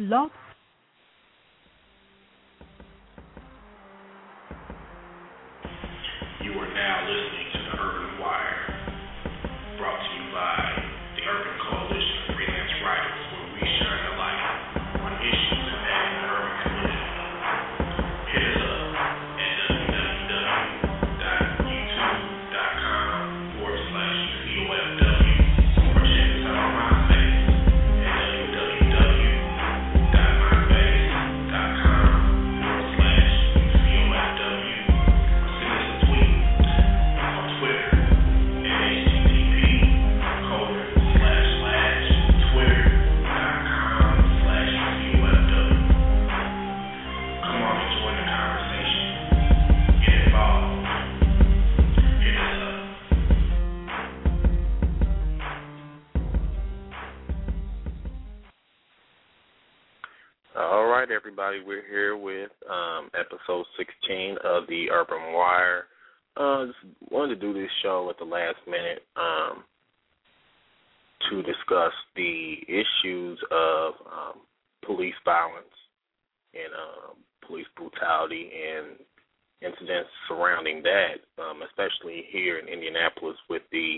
Blog 0.00 0.30
everybody, 61.50 61.66
we're 61.66 61.88
here 61.88 62.16
with 62.16 62.50
um, 62.70 63.10
episode 63.18 63.64
16 63.76 64.36
of 64.44 64.66
the 64.68 64.86
Urban 64.90 65.32
Wire. 65.32 65.84
Uh, 66.36 66.66
just 66.66 66.78
wanted 67.10 67.34
to 67.34 67.40
do 67.40 67.52
this 67.52 67.70
show 67.82 68.08
at 68.10 68.18
the 68.18 68.24
last 68.24 68.58
minute 68.66 69.02
um, 69.16 69.64
to 71.28 71.42
discuss 71.42 71.92
the 72.14 72.54
issues 72.68 73.38
of 73.50 73.94
um, 74.06 74.40
police 74.84 75.14
violence 75.24 75.74
and 76.54 76.70
um, 76.70 77.16
police 77.46 77.66
brutality 77.76 78.50
and 78.54 78.98
incidents 79.60 80.10
surrounding 80.28 80.82
that, 80.82 81.18
um, 81.42 81.62
especially 81.66 82.26
here 82.30 82.58
in 82.58 82.68
Indianapolis 82.68 83.36
with 83.48 83.62
the 83.72 83.96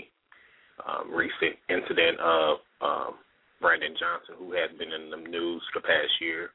um, 0.87 1.13
recent 1.13 1.59
incident 1.69 2.19
of 2.19 2.57
um, 2.81 3.13
Brandon 3.61 3.93
Johnson, 3.99 4.35
who 4.39 4.53
has 4.53 4.71
been 4.77 4.91
in 4.91 5.11
the 5.11 5.29
news 5.29 5.61
the 5.75 5.81
past 5.81 6.13
year, 6.19 6.49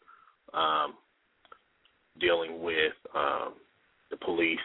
um, 0.55 0.95
dealing 2.21 2.63
with 2.63 2.95
um, 3.15 3.55
the 4.11 4.17
police 4.19 4.59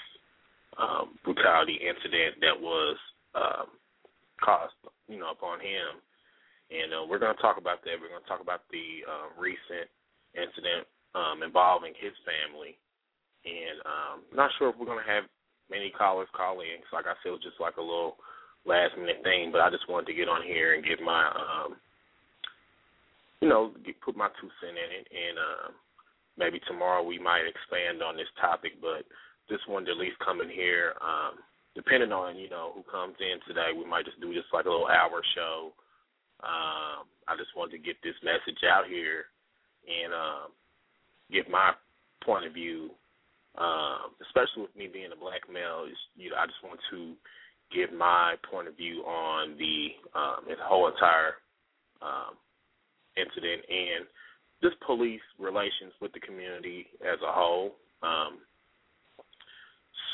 um, 0.78 1.20
brutality 1.24 1.78
incident 1.82 2.42
that 2.42 2.58
was 2.60 2.98
um, 3.36 3.68
caused, 4.42 4.74
you 5.08 5.20
know, 5.20 5.32
upon 5.32 5.60
him. 5.60 6.02
And 6.74 6.90
uh, 6.94 7.06
we're 7.06 7.20
going 7.22 7.36
to 7.36 7.42
talk 7.42 7.58
about 7.58 7.84
that. 7.86 8.02
We're 8.02 8.10
going 8.10 8.24
to 8.24 8.30
talk 8.30 8.42
about 8.42 8.66
the 8.72 9.06
uh, 9.06 9.28
recent 9.38 9.86
incident 10.34 10.88
um, 11.14 11.44
involving 11.44 11.94
his 12.02 12.14
family. 12.26 12.78
And 13.46 13.78
um, 13.86 14.16
not 14.34 14.50
sure 14.58 14.70
if 14.70 14.76
we're 14.80 14.90
going 14.90 15.04
to 15.04 15.12
have 15.12 15.30
many 15.70 15.92
callers 15.94 16.32
call 16.34 16.62
in. 16.62 16.82
'cause 16.82 16.96
like 16.96 17.06
I 17.06 17.14
said, 17.22 17.30
it 17.30 17.38
was 17.38 17.46
just 17.46 17.62
like 17.62 17.78
a 17.78 17.84
little 17.84 18.18
last 18.66 18.98
minute 18.98 19.22
thing. 19.22 19.52
But 19.52 19.62
I 19.62 19.70
just 19.70 19.86
wanted 19.86 20.08
to 20.10 20.18
get 20.18 20.32
on 20.32 20.42
here 20.42 20.74
and 20.74 20.82
give 20.86 21.02
my 21.04 21.30
um, 21.30 21.78
you 23.44 23.50
know, 23.50 23.76
get, 23.84 24.00
put 24.00 24.16
my 24.16 24.32
two 24.40 24.48
cent 24.64 24.80
in 24.80 24.90
it, 25.04 25.08
and 25.12 25.36
um, 25.36 25.72
maybe 26.40 26.64
tomorrow 26.64 27.04
we 27.04 27.20
might 27.20 27.44
expand 27.44 28.00
on 28.00 28.16
this 28.16 28.32
topic. 28.40 28.80
But 28.80 29.04
just 29.52 29.68
wanted 29.68 29.92
to 29.92 29.92
at 29.92 29.98
least 30.00 30.16
come 30.24 30.40
in 30.40 30.48
here. 30.48 30.96
Um, 31.04 31.44
depending 31.76 32.16
on 32.16 32.40
you 32.40 32.48
know 32.48 32.72
who 32.72 32.88
comes 32.88 33.20
in 33.20 33.44
today, 33.44 33.76
we 33.76 33.84
might 33.84 34.08
just 34.08 34.24
do 34.24 34.32
just 34.32 34.48
like 34.56 34.64
a 34.64 34.72
little 34.72 34.88
hour 34.88 35.20
show. 35.36 35.76
Um, 36.40 37.04
I 37.28 37.36
just 37.36 37.52
wanted 37.52 37.76
to 37.76 37.84
get 37.84 38.00
this 38.00 38.16
message 38.24 38.64
out 38.64 38.88
here 38.88 39.28
and 39.92 40.16
um, 40.16 40.48
give 41.28 41.52
my 41.52 41.76
point 42.24 42.48
of 42.48 42.56
view, 42.56 42.96
um, 43.60 44.16
especially 44.24 44.64
with 44.64 44.76
me 44.80 44.88
being 44.88 45.12
a 45.12 45.20
black 45.20 45.52
male. 45.52 45.84
Is 45.84 46.00
you 46.16 46.32
know 46.32 46.40
I 46.40 46.48
just 46.48 46.64
want 46.64 46.80
to 46.96 47.20
give 47.76 47.92
my 47.92 48.40
point 48.48 48.72
of 48.72 48.80
view 48.80 49.04
on 49.04 49.60
the 49.60 50.00
um, 50.16 50.48
the 50.48 50.56
whole 50.64 50.88
entire 50.88 51.44
um, 52.00 52.40
incident 53.18 53.62
and 53.70 54.06
just 54.62 54.80
police 54.86 55.22
relations 55.40 55.92
with 56.02 56.14
the 56.14 56.20
community 56.20 56.88
as 57.02 57.20
a 57.22 57.32
whole. 57.32 57.76
Um, 58.02 58.40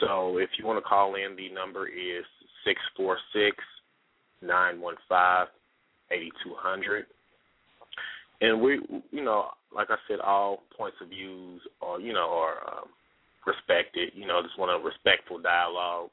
so 0.01 0.37
if 0.37 0.49
you 0.57 0.65
want 0.65 0.77
to 0.83 0.87
call 0.87 1.15
in, 1.15 1.35
the 1.35 1.49
number 1.53 1.87
is 1.87 2.25
six 2.65 2.79
four 2.95 3.17
six 3.33 3.57
nine 4.41 4.79
one 4.79 4.95
five 5.07 5.47
eighty 6.11 6.31
two 6.43 6.53
hundred. 6.57 7.05
And 8.41 8.61
we, 8.61 8.79
you 9.11 9.23
know, 9.23 9.49
like 9.75 9.89
I 9.89 9.97
said, 10.07 10.19
all 10.19 10.63
points 10.77 10.97
of 11.01 11.09
views 11.09 11.61
are, 11.81 11.99
you 11.99 12.13
know, 12.13 12.29
are 12.29 12.79
um, 12.79 12.87
respected. 13.45 14.11
You 14.15 14.25
know, 14.25 14.41
just 14.41 14.57
want 14.57 14.71
a 14.71 14.83
respectful 14.83 15.39
dialogue. 15.39 16.11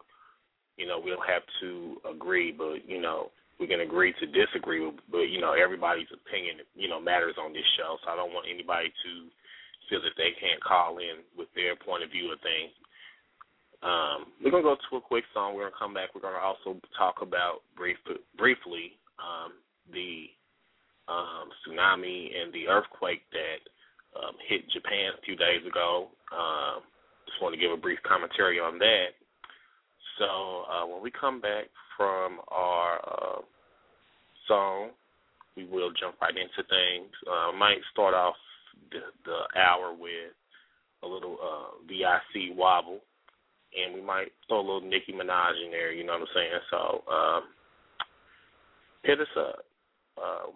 You 0.77 0.87
know, 0.87 1.01
we 1.03 1.11
don't 1.11 1.29
have 1.29 1.43
to 1.61 1.97
agree, 2.11 2.53
but 2.53 2.87
you 2.87 3.01
know, 3.01 3.31
we 3.59 3.67
can 3.67 3.81
agree 3.81 4.13
to 4.21 4.27
disagree, 4.27 4.85
but 5.11 5.33
you 5.33 5.41
know 5.41 5.53
everybody's 5.53 6.11
opinion 6.13 6.61
you 6.75 6.89
know 6.89 7.01
matters 7.01 7.37
on 7.41 7.53
this 7.53 7.67
show. 7.77 7.97
So 8.05 8.11
I 8.11 8.17
don't 8.17 8.33
want 8.33 8.47
anybody 8.53 8.89
to 8.89 9.11
feel 9.89 10.03
that 10.03 10.17
they 10.17 10.35
can't 10.39 10.63
call 10.63 10.99
in 10.99 11.23
with 11.37 11.49
their 11.55 11.77
point 11.77 12.03
of 12.03 12.11
view 12.11 12.33
of 12.33 12.41
things. 12.41 12.75
Um, 13.83 14.33
we're 14.43 14.51
gonna 14.51 14.67
go 14.67 14.77
to 14.77 14.97
a 14.97 15.01
quick 15.01 15.25
song. 15.33 15.55
We're 15.55 15.69
gonna 15.69 15.79
come 15.79 15.95
back. 15.95 16.15
We're 16.15 16.25
gonna 16.25 16.43
also 16.43 16.81
talk 16.97 17.23
about 17.23 17.65
brief, 17.77 17.97
briefly 18.37 18.99
um, 19.21 19.53
the 19.93 20.27
um, 21.09 21.49
tsunami 21.63 22.35
and 22.35 22.53
the 22.53 22.69
earthquake 22.69 23.23
that 23.33 23.61
um, 24.19 24.35
hit 24.49 24.69
Japan 24.73 25.13
a 25.17 25.23
few 25.23 25.37
days 25.37 25.65
ago. 25.67 26.09
Um, 26.33 26.83
just 27.27 27.41
want 27.43 27.55
to 27.55 27.61
give 27.61 27.71
a 27.71 27.77
brief 27.77 27.99
commentary 28.03 28.59
on 28.59 28.79
that. 28.79 29.15
So 30.19 30.65
uh, 30.67 30.87
when 30.87 31.03
we 31.03 31.11
come 31.11 31.41
back 31.41 31.69
from 31.97 32.41
our 32.49 33.01
uh, 33.05 33.41
song, 34.49 34.91
we 35.57 35.65
will 35.65 35.91
jump 35.99 36.21
right 36.21 36.35
into 36.37 36.69
things. 36.69 37.11
Uh, 37.27 37.57
might 37.57 37.79
start 37.93 38.15
off 38.15 38.35
the, 38.91 39.01
the 39.25 39.59
hour 39.59 39.95
with 39.99 40.35
a 41.03 41.07
little 41.07 41.39
uh, 41.43 41.83
VIC 41.89 42.57
wobble, 42.57 43.01
and 43.75 43.95
we 43.95 44.03
might 44.03 44.29
throw 44.49 44.59
a 44.59 44.67
little 44.67 44.81
Nicki 44.81 45.13
Minaj 45.13 45.65
in 45.65 45.71
there. 45.71 45.93
You 45.93 46.05
know 46.05 46.13
what 46.13 46.23
I'm 46.23 46.35
saying? 46.35 46.61
So 46.71 47.03
um, 47.11 47.43
hit 49.03 49.21
us 49.21 49.27
up. 49.39 49.65
Uh, 50.17 50.51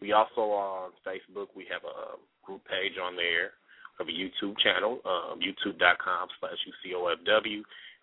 we 0.00 0.12
also 0.12 0.40
are 0.40 0.86
on 0.86 0.90
Facebook. 1.06 1.48
We 1.54 1.66
have 1.70 1.82
a 1.84 2.16
group 2.44 2.62
page 2.64 2.98
on 3.02 3.16
there. 3.16 3.52
We 3.98 4.04
have 4.04 4.08
a 4.08 4.18
YouTube 4.18 4.58
channel, 4.58 4.98
um, 5.04 5.38
youtube.com 5.38 6.28
slash 6.40 6.58
UCOFW 6.86 7.62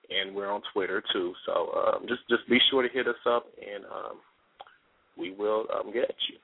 and 0.10 0.36
we're 0.36 0.52
on 0.52 0.62
Twitter 0.74 1.04
too. 1.14 1.34
So 1.46 1.72
um, 1.74 2.06
just 2.08 2.22
just 2.30 2.48
be 2.50 2.60
sure 2.70 2.82
to 2.82 2.90
hit 2.90 3.08
us 3.08 3.16
up, 3.26 3.46
and 3.60 3.86
um, 3.86 4.18
we 5.18 5.32
will 5.32 5.66
um, 5.74 5.94
get 5.94 6.14
you. 6.30 6.38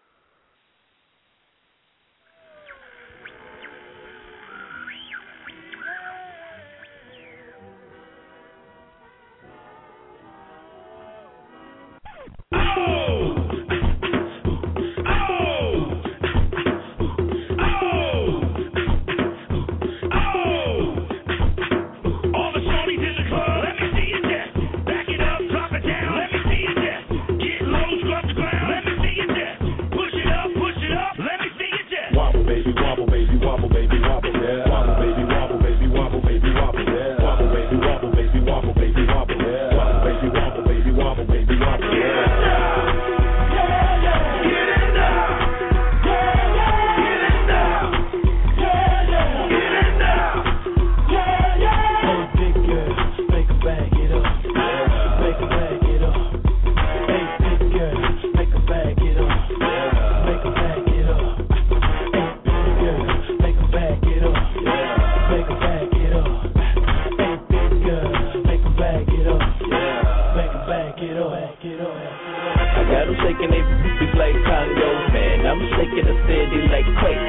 shaking 73.26 73.50
booties 73.50 74.14
like 74.22 74.38
Congo, 74.46 74.90
man. 75.10 75.50
I'm 75.50 75.62
shaking 75.74 76.06
the 76.06 76.18
city 76.30 76.62
like 76.70 76.86
Quake. 77.02 77.26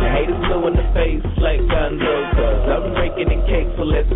The 0.00 0.08
haters 0.08 0.40
blue 0.40 0.72
in 0.72 0.74
the 0.80 0.86
face 0.96 1.24
like 1.36 1.60
Congo, 1.68 2.14
cause 2.32 2.64
I'm 2.64 2.84
breaking 2.96 3.28
the 3.28 3.40
cake, 3.44 3.68
for 3.76 3.84
let's. 3.84 4.08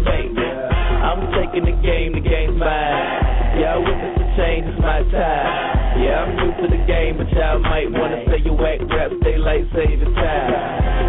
I'm 0.98 1.20
taking 1.36 1.69
the 1.69 1.76
game, 1.84 2.16
the 2.16 2.25
game's 2.25 2.56
mine. 2.56 3.60
Y'all 3.60 3.80
witness 3.84 4.16
the 4.19 4.26
change, 4.40 4.66
it's 4.72 4.80
my 4.80 5.04
time. 5.12 6.00
Yeah, 6.00 6.25
I'm 6.25 6.32
new 6.36 6.52
to 6.58 6.66
the 6.69 6.82
game, 6.88 7.20
but 7.20 7.28
y'all 7.32 7.60
might 7.60 7.92
wanna 7.92 8.25
say 8.28 8.40
you 8.44 8.52
whack 8.56 8.80
rap, 8.88 9.12
stay 9.20 9.36
late, 9.36 9.69
save 9.72 10.00
your 10.00 10.12
time. 10.16 10.52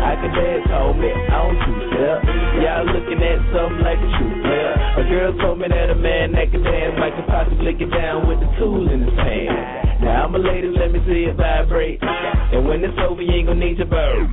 I 0.04 0.13
can 0.19 0.31
dance, 0.36 0.68
homie, 0.68 1.16
I 1.16 1.38
don't 1.42 1.57
do 1.63 1.74
stuff. 1.95 2.19
Y'all 2.60 2.86
looking 2.92 3.19
at 3.24 3.39
something 3.56 3.83
like 3.88 4.00
a 4.00 4.10
true 4.19 4.36
player. 4.44 4.74
A 5.00 5.04
girl 5.07 5.31
told 5.42 5.57
me 5.60 5.68
that 5.68 5.89
a 5.89 5.95
man 5.95 6.31
that 6.33 6.51
can 6.51 6.63
dance 6.63 6.95
might 7.00 7.16
could 7.16 7.27
possibly 7.27 7.74
get 7.74 7.92
down 7.92 8.27
with 8.27 8.39
the 8.39 8.50
tool 8.60 8.83
in 8.88 9.04
his 9.04 9.18
hand. 9.19 9.88
Now 10.01 10.25
I'm 10.25 10.36
a 10.36 10.40
lady, 10.40 10.68
let 10.72 10.92
me 10.92 11.00
see 11.06 11.28
it 11.28 11.36
vibrate. 11.36 12.00
And 12.01 12.68
when 12.68 12.84
it's 12.84 12.98
over, 13.04 13.22
you 13.22 13.34
ain't 13.34 13.48
gonna 13.48 13.60
need 13.60 13.78
your 13.78 13.88
bird. 13.88 14.30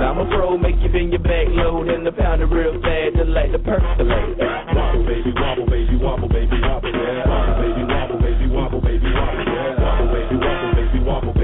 Now 0.00 0.12
I'm 0.12 0.18
a 0.18 0.26
pro, 0.26 0.56
make 0.56 0.76
you 0.80 0.88
bend 0.88 1.12
your 1.12 1.22
back 1.22 1.46
low, 1.50 1.84
then 1.84 2.04
the 2.04 2.10
it 2.10 2.48
real 2.48 2.80
fast, 2.80 3.16
just 3.16 3.28
like 3.30 3.52
the 3.52 3.58
percolate. 3.58 4.38
Wobble, 4.72 5.04
baby, 5.04 5.32
wobble, 5.36 5.66
baby, 5.66 5.96
wobble, 5.96 6.28
baby, 6.28 6.60
wobble. 6.62 6.90
Yeah. 6.90 7.28
Wobble, 7.28 7.60
baby, 7.60 7.82
wobble, 7.84 8.18
baby, 8.20 8.46
wobble, 8.48 8.80
baby, 8.80 9.10
wobble. 9.12 9.44
Yeah. 9.44 9.82
Wobble, 9.82 10.08
baby, 10.08 10.36
wobble, 10.36 10.74
baby, 10.74 10.98
wobble. 11.04 11.39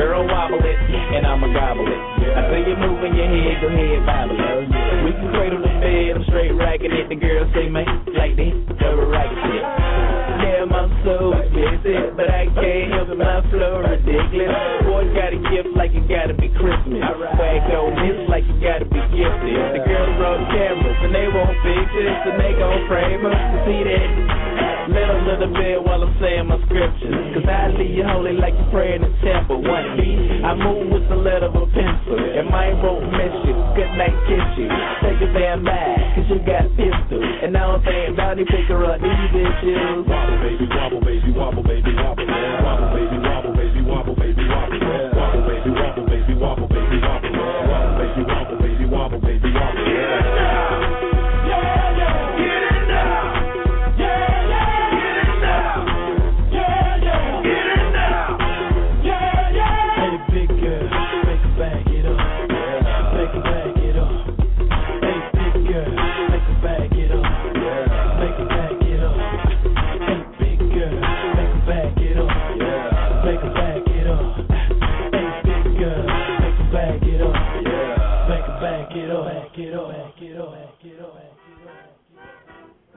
Girl, 0.00 0.24
wobble 0.24 0.64
it, 0.64 0.80
and 1.12 1.28
I'ma 1.28 1.52
gobble 1.52 1.84
it. 1.84 2.00
I 2.32 2.48
say 2.48 2.64
you 2.64 2.72
moving 2.72 3.12
your 3.20 3.28
head, 3.28 3.60
go 3.60 3.68
ahead, 3.68 4.00
bobble 4.08 4.32
it. 4.32 4.64
We 5.04 5.12
can 5.12 5.28
cradle 5.28 5.60
the 5.60 5.68
bed, 5.76 6.16
I'm 6.16 6.24
straight 6.24 6.56
racking 6.56 6.88
it. 6.88 7.12
The 7.12 7.20
girl 7.20 7.44
say, 7.52 7.68
man, 7.68 7.84
like 8.16 8.32
this, 8.32 8.56
double 8.80 9.12
racket 9.12 9.36
shit. 9.44 9.60
Damn, 9.60 10.72
I'm 10.72 10.88
so 11.04 11.36
busy, 11.52 12.00
but 12.16 12.32
I 12.32 12.48
can't 12.48 12.96
help 12.96 13.12
it, 13.12 13.20
my 13.20 13.44
flow 13.52 13.84
ridiculous. 13.84 14.88
Boy, 14.88 15.04
got 15.12 15.36
a 15.36 15.40
gift 15.52 15.76
like 15.76 15.92
it 15.92 16.08
gotta 16.08 16.32
be 16.32 16.48
Christmas. 16.48 17.04
I 17.04 17.12
swag 17.36 17.68
on 17.68 17.92
this 18.00 18.24
like 18.32 18.48
you 18.48 18.56
gotta 18.56 18.88
be 18.88 19.04
gifted. 19.12 19.52
The 19.52 19.84
girls 19.84 20.16
brought 20.16 20.40
cameras, 20.48 20.96
and 21.04 21.12
they 21.12 21.28
want 21.28 21.52
pictures, 21.60 22.20
and 22.24 22.40
they 22.40 22.56
gon' 22.56 22.88
frame 22.88 23.20
us 23.28 23.36
to 23.36 23.56
see 23.68 23.84
that. 23.84 24.39
Let 24.90 25.06
a 25.06 25.18
little 25.22 25.54
bit 25.54 25.78
while 25.86 26.02
I'm 26.02 26.10
saying 26.18 26.50
my 26.50 26.58
scriptures. 26.66 27.14
Cause 27.38 27.46
I 27.46 27.70
leave 27.78 27.94
you 27.94 28.02
holy 28.02 28.34
like 28.34 28.58
you 28.58 28.66
pray 28.74 28.98
in 28.98 29.06
the 29.06 29.12
temple. 29.22 29.62
One 29.62 29.94
beat, 29.94 30.42
I 30.42 30.50
move 30.58 30.90
with 30.90 31.06
the 31.06 31.14
letter 31.14 31.46
of 31.46 31.54
a 31.54 31.66
pencil. 31.70 32.18
And 32.18 32.50
my 32.50 32.74
won't 32.82 33.06
miss 33.14 33.30
you. 33.46 33.54
Good 33.78 33.92
night, 33.94 34.18
kiss 34.26 34.42
you. 34.58 34.66
Take 35.06 35.22
a 35.22 35.30
damn 35.30 35.62
back, 35.62 35.94
cause 36.18 36.26
you 36.26 36.42
got 36.42 36.66
pistol. 36.74 37.22
And 37.22 37.54
now 37.54 37.78
I 37.78 37.78
don't 37.78 37.84
think 37.86 38.18
Donnie 38.18 38.46
pick 38.50 38.66
her 38.66 38.82
up, 38.90 38.98
these 38.98 39.26
bitches. 39.30 40.10
Wobble, 40.10 40.38
baby, 40.42 40.66
wobble, 40.66 41.00
baby, 41.06 41.30
wobble, 41.38 41.62
baby, 41.62 41.92
wobble. 41.94 42.26
Yeah. 42.26 42.66
Wobble, 42.66 42.90
baby, 42.90 43.18
wobble, 43.22 43.54
baby, 43.54 43.80
wobble, 43.86 44.16
baby, 44.18 44.42
wobble. 44.42 44.74
Yeah. 44.74 45.14
Wobble, 45.14 45.42
baby, 45.46 45.70
wobble, 45.70 46.06
baby, 46.10 46.34
wobble, 46.34 46.66
baby, 46.66 46.98
wobble. 46.98 47.30
Yeah. 47.30 47.70
Wobble, 47.70 47.94
baby, 47.94 48.22
wobble, 48.26 48.39
Yes, 81.64 81.86
yes. 82.14 82.89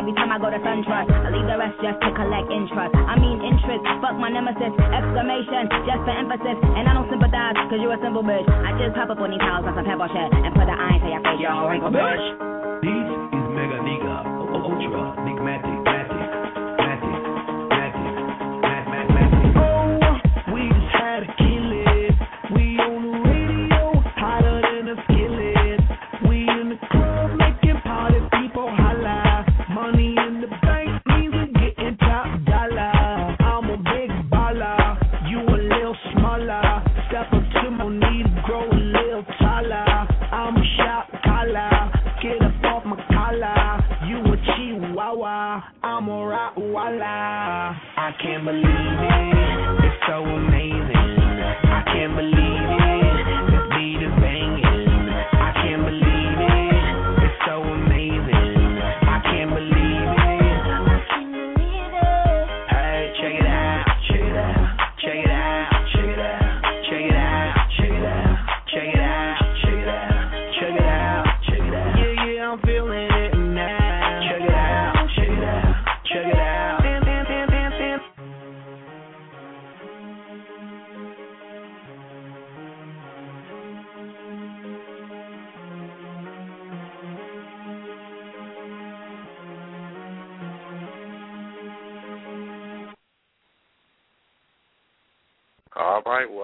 Every 0.00 0.16
time 0.16 0.32
I 0.32 0.40
go 0.40 0.48
to 0.48 0.56
SunTrust. 0.56 1.12
I 1.12 1.28
leave 1.28 1.44
the 1.44 1.60
rest 1.60 1.76
just 1.84 2.00
to 2.00 2.08
collect 2.16 2.48
interest. 2.48 2.96
I 2.96 3.20
mean 3.20 3.36
interest, 3.44 3.84
fuck 4.00 4.16
my 4.16 4.32
nemesis. 4.32 4.72
Exclamation, 4.72 5.68
just 5.84 6.00
for 6.08 6.14
emphasis. 6.16 6.56
And 6.56 6.88
I 6.88 6.96
don't 6.96 7.08
sympathize 7.12 7.60
cause 7.68 7.80
you 7.84 7.92
a 7.92 8.00
simple 8.00 8.24
bitch. 8.24 8.48
I 8.48 8.72
just 8.80 8.96
hop 8.96 9.12
up 9.12 9.20
on 9.20 9.28
these 9.28 9.44
houses 9.44 9.68
on 9.68 9.76
some 9.76 9.84
pebble 9.84 10.08
shit 10.08 10.28
and 10.32 10.56
put 10.56 10.64
the 10.64 10.72
iron 10.72 11.04
to 11.04 11.08
your 11.12 11.20
face, 11.20 11.40
yo, 11.44 11.52
wrinkle 11.68 11.92
bitch. 11.92 12.24
This 12.80 12.96
is 12.96 13.44
Mega 13.52 13.76
Nigga, 13.84 14.24
Ultra, 14.56 15.20
Nigmatic, 15.20 15.89
can't 48.30 48.44
believe 48.44 48.62
it, 48.64 49.19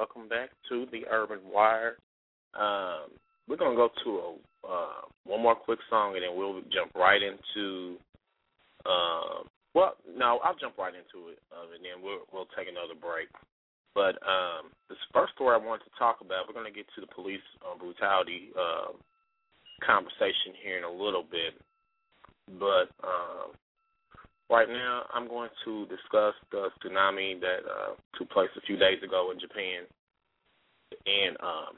welcome 0.06 0.28
back 0.28 0.50
to 0.68 0.86
the 0.92 1.02
Urban 1.10 1.40
Wire. 1.50 1.96
Um, 2.54 3.10
we're 3.48 3.56
gonna 3.56 3.74
go 3.74 3.90
to 4.04 4.10
a 4.10 4.30
uh, 4.66 5.02
one 5.24 5.42
more 5.42 5.54
quick 5.54 5.80
song, 5.90 6.14
and 6.14 6.22
then 6.22 6.36
we'll 6.36 6.62
jump 6.70 6.94
right 6.94 7.20
into. 7.22 7.96
Um, 8.86 9.50
well, 9.74 9.94
no, 10.06 10.38
I'll 10.44 10.54
jump 10.54 10.78
right 10.78 10.94
into 10.94 11.30
it, 11.30 11.38
um, 11.50 11.74
and 11.74 11.82
then 11.82 12.02
we'll 12.02 12.22
we'll 12.32 12.46
take 12.56 12.68
another 12.70 12.94
break. 12.94 13.26
But 13.94 14.14
um, 14.22 14.70
this 14.88 14.98
first 15.12 15.34
story 15.34 15.58
I 15.58 15.64
wanted 15.64 15.84
to 15.90 15.98
talk 15.98 16.18
about, 16.20 16.46
we're 16.46 16.54
gonna 16.54 16.70
get 16.70 16.86
to 16.94 17.00
the 17.00 17.10
police 17.10 17.42
uh, 17.66 17.76
brutality 17.76 18.54
uh, 18.54 18.94
conversation 19.82 20.54
here 20.62 20.78
in 20.78 20.84
a 20.84 20.90
little 20.90 21.24
bit, 21.26 21.58
but 22.58 22.94
um, 23.02 23.58
Right 24.48 24.68
now, 24.68 25.02
I'm 25.12 25.26
going 25.26 25.50
to 25.64 25.86
discuss 25.86 26.34
the 26.52 26.70
tsunami 26.78 27.40
that 27.40 27.66
uh, 27.66 27.94
took 28.16 28.30
place 28.30 28.50
a 28.56 28.60
few 28.60 28.76
days 28.76 29.02
ago 29.02 29.32
in 29.34 29.40
Japan, 29.40 29.90
and 31.04 31.36
um, 31.40 31.76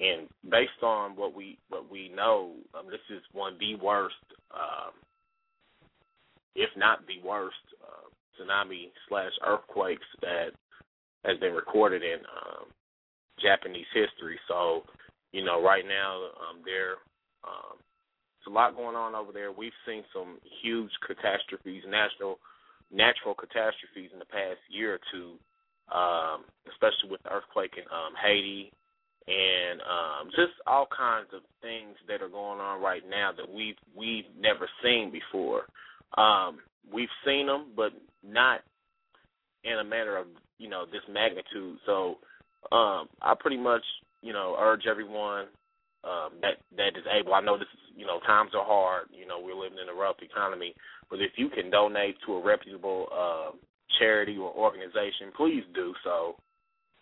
and 0.00 0.28
based 0.50 0.82
on 0.82 1.16
what 1.16 1.34
we 1.34 1.58
what 1.68 1.90
we 1.90 2.10
know, 2.14 2.52
um, 2.74 2.86
this 2.90 3.00
is 3.10 3.22
one 3.32 3.54
of 3.54 3.58
the 3.58 3.74
worst, 3.76 4.14
um, 4.54 4.92
if 6.54 6.70
not 6.76 7.06
the 7.06 7.26
worst, 7.26 7.56
uh, 7.82 8.08
tsunami 8.38 8.90
slash 9.08 9.32
earthquakes 9.46 10.06
that 10.22 10.50
has 11.24 11.38
been 11.38 11.52
recorded 11.52 12.02
in 12.02 12.18
um, 12.18 12.66
Japanese 13.42 13.86
history. 13.92 14.38
So, 14.46 14.82
you 15.32 15.44
know, 15.44 15.62
right 15.62 15.84
now 15.86 16.30
um, 16.48 16.62
they're 16.64 17.02
um, 17.42 17.78
there's 17.78 18.52
a 18.52 18.54
lot 18.54 18.76
going 18.76 18.96
on 18.96 19.14
over 19.14 19.32
there. 19.32 19.50
We've 19.50 19.72
seen 19.86 20.04
some 20.14 20.38
huge 20.62 20.90
catastrophes, 21.06 21.82
national 21.88 22.38
natural 22.92 23.34
catastrophes 23.34 24.10
in 24.12 24.18
the 24.18 24.30
past 24.30 24.62
year 24.70 24.94
or 24.94 25.00
two, 25.12 25.34
um, 25.94 26.44
especially 26.70 27.10
with 27.10 27.22
the 27.22 27.32
earthquake 27.32 27.72
in 27.76 27.84
um, 27.90 28.12
Haiti 28.20 28.72
and 29.28 29.80
um, 29.82 30.30
just 30.30 30.56
all 30.66 30.88
kinds 30.88 31.28
of 31.34 31.42
things 31.60 31.96
that 32.08 32.22
are 32.22 32.32
going 32.32 32.60
on 32.60 32.80
right 32.80 33.02
now 33.08 33.30
that 33.36 33.48
we've 33.48 33.76
we've 33.94 34.24
never 34.38 34.68
seen 34.82 35.12
before. 35.12 35.66
Um, 36.16 36.58
we've 36.90 37.12
seen 37.26 37.46
them, 37.46 37.72
but 37.76 37.92
not 38.24 38.60
in 39.64 39.78
a 39.78 39.84
manner 39.84 40.16
of 40.16 40.26
you 40.58 40.68
know 40.68 40.84
this 40.86 41.02
magnitude. 41.12 41.76
So 41.84 42.16
um, 42.72 43.08
I 43.20 43.34
pretty 43.38 43.58
much 43.58 43.84
you 44.22 44.32
know 44.32 44.56
urge 44.58 44.86
everyone 44.88 45.46
um, 46.04 46.40
that 46.40 46.56
that 46.76 46.96
is 46.96 47.04
able. 47.12 47.34
I 47.34 47.42
know 47.42 47.58
this 47.58 47.68
is 47.74 47.96
you 47.96 48.06
know 48.06 48.20
times 48.26 48.52
are 48.54 48.64
hard. 48.64 49.08
You 49.12 49.26
know 49.26 49.40
we're 49.42 49.54
living 49.54 49.78
in 49.82 49.94
a 49.94 49.98
rough 49.98 50.16
economy, 50.22 50.74
but 51.10 51.20
if 51.20 51.32
you 51.36 51.50
can 51.50 51.70
donate 51.70 52.16
to 52.26 52.34
a 52.34 52.42
reputable 52.42 53.08
uh, 53.12 53.50
charity 53.98 54.36
or 54.36 54.52
organization, 54.52 55.32
please 55.36 55.64
do 55.74 55.94
so. 56.04 56.36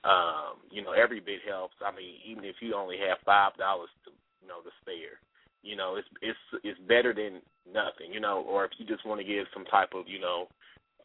Um, 0.05 0.63
you 0.71 0.83
know 0.83 0.93
every 0.93 1.21
bit 1.21 1.41
helps. 1.49 1.75
I 1.85 1.91
mean 1.95 2.17
even 2.27 2.45
if 2.45 2.57
you 2.61 2.75
only 2.75 2.97
have 2.99 3.19
five 3.25 3.57
dollars 3.57 3.91
to 4.05 4.11
you 4.41 4.49
know 4.49 4.61
to 4.63 4.71
spare, 4.83 5.19
you 5.63 5.77
know 5.77 5.97
it's 5.97 6.09
it's 6.23 6.39
it's 6.63 6.81
better 6.87 7.13
than 7.13 7.41
nothing. 7.67 8.13
You 8.13 8.21
know, 8.21 8.45
or 8.49 8.65
if 8.65 8.73
you 8.79 8.87
just 8.87 9.07
want 9.07 9.21
to 9.21 9.27
give 9.27 9.47
some 9.53 9.65
type 9.65 9.91
of 9.95 10.07
you 10.07 10.21
know 10.21 10.49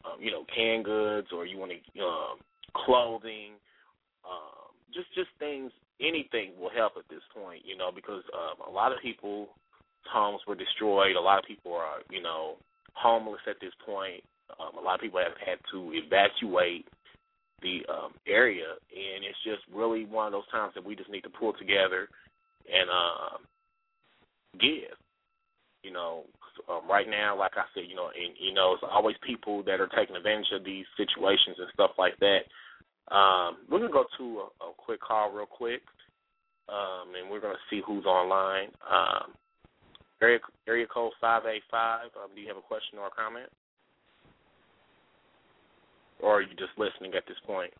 um, 0.04 0.20
you 0.20 0.30
know 0.30 0.44
canned 0.54 0.84
goods 0.84 1.28
or 1.34 1.46
you 1.46 1.58
want 1.58 1.72
to 1.72 2.00
um, 2.00 2.38
clothing. 2.74 3.58
Um, 4.22 4.70
just 4.94 5.08
just 5.14 5.30
things 5.40 5.72
anything 6.02 6.52
will 6.58 6.70
help 6.70 6.94
at 6.98 7.08
this 7.08 7.22
point, 7.34 7.62
you 7.64 7.76
know, 7.76 7.90
because 7.94 8.22
um, 8.34 8.68
a 8.68 8.70
lot 8.70 8.92
of 8.92 8.98
people's 9.00 9.48
homes 10.10 10.40
were 10.46 10.54
destroyed. 10.54 11.16
A 11.16 11.20
lot 11.20 11.38
of 11.38 11.44
people 11.44 11.72
are, 11.74 12.02
you 12.10 12.20
know, 12.20 12.56
homeless 12.94 13.40
at 13.48 13.56
this 13.60 13.72
point. 13.86 14.22
Um, 14.58 14.78
a 14.78 14.80
lot 14.80 14.96
of 14.96 15.00
people 15.00 15.20
have 15.20 15.38
had 15.44 15.58
to 15.72 15.92
evacuate 15.94 16.86
the 17.62 17.80
um, 17.88 18.12
area, 18.26 18.66
and 18.90 19.24
it's 19.24 19.38
just 19.44 19.62
really 19.72 20.04
one 20.04 20.26
of 20.26 20.32
those 20.32 20.48
times 20.50 20.72
that 20.74 20.84
we 20.84 20.96
just 20.96 21.10
need 21.10 21.22
to 21.22 21.30
pull 21.30 21.52
together 21.54 22.08
and 22.66 22.90
um, 22.90 23.38
give. 24.60 24.98
You 25.82 25.92
know, 25.92 26.24
um, 26.68 26.88
right 26.88 27.08
now, 27.08 27.36
like 27.38 27.52
I 27.56 27.64
said, 27.74 27.84
you 27.88 27.96
know, 27.96 28.08
and 28.08 28.34
you 28.38 28.52
know, 28.52 28.74
it's 28.74 28.84
always 28.88 29.16
people 29.26 29.62
that 29.64 29.80
are 29.80 29.90
taking 29.96 30.16
advantage 30.16 30.52
of 30.52 30.64
these 30.64 30.86
situations 30.96 31.56
and 31.58 31.68
stuff 31.72 31.92
like 31.98 32.18
that. 32.20 32.46
Um, 33.10 33.58
we're 33.70 33.80
gonna 33.80 33.92
go 33.92 34.04
to 34.18 34.24
a, 34.24 34.64
a 34.64 34.72
quick 34.76 35.00
call 35.00 35.32
real 35.32 35.46
quick, 35.46 35.82
um, 36.68 37.14
and 37.18 37.30
we're 37.30 37.40
gonna 37.40 37.54
see 37.70 37.80
who's 37.84 38.04
online. 38.04 38.68
Um, 38.86 39.32
area 40.20 40.38
area 40.68 40.86
code 40.86 41.12
five 41.20 41.42
eight 41.46 41.62
five. 41.70 42.06
Um, 42.22 42.30
do 42.34 42.40
you 42.40 42.48
have 42.48 42.56
a 42.56 42.62
question 42.62 42.98
or 42.98 43.08
a 43.08 43.10
comment, 43.10 43.50
or 46.22 46.38
are 46.38 46.42
you 46.42 46.54
just 46.56 46.72
listening 46.78 47.14
at 47.14 47.26
this 47.26 47.36
point? 47.46 47.72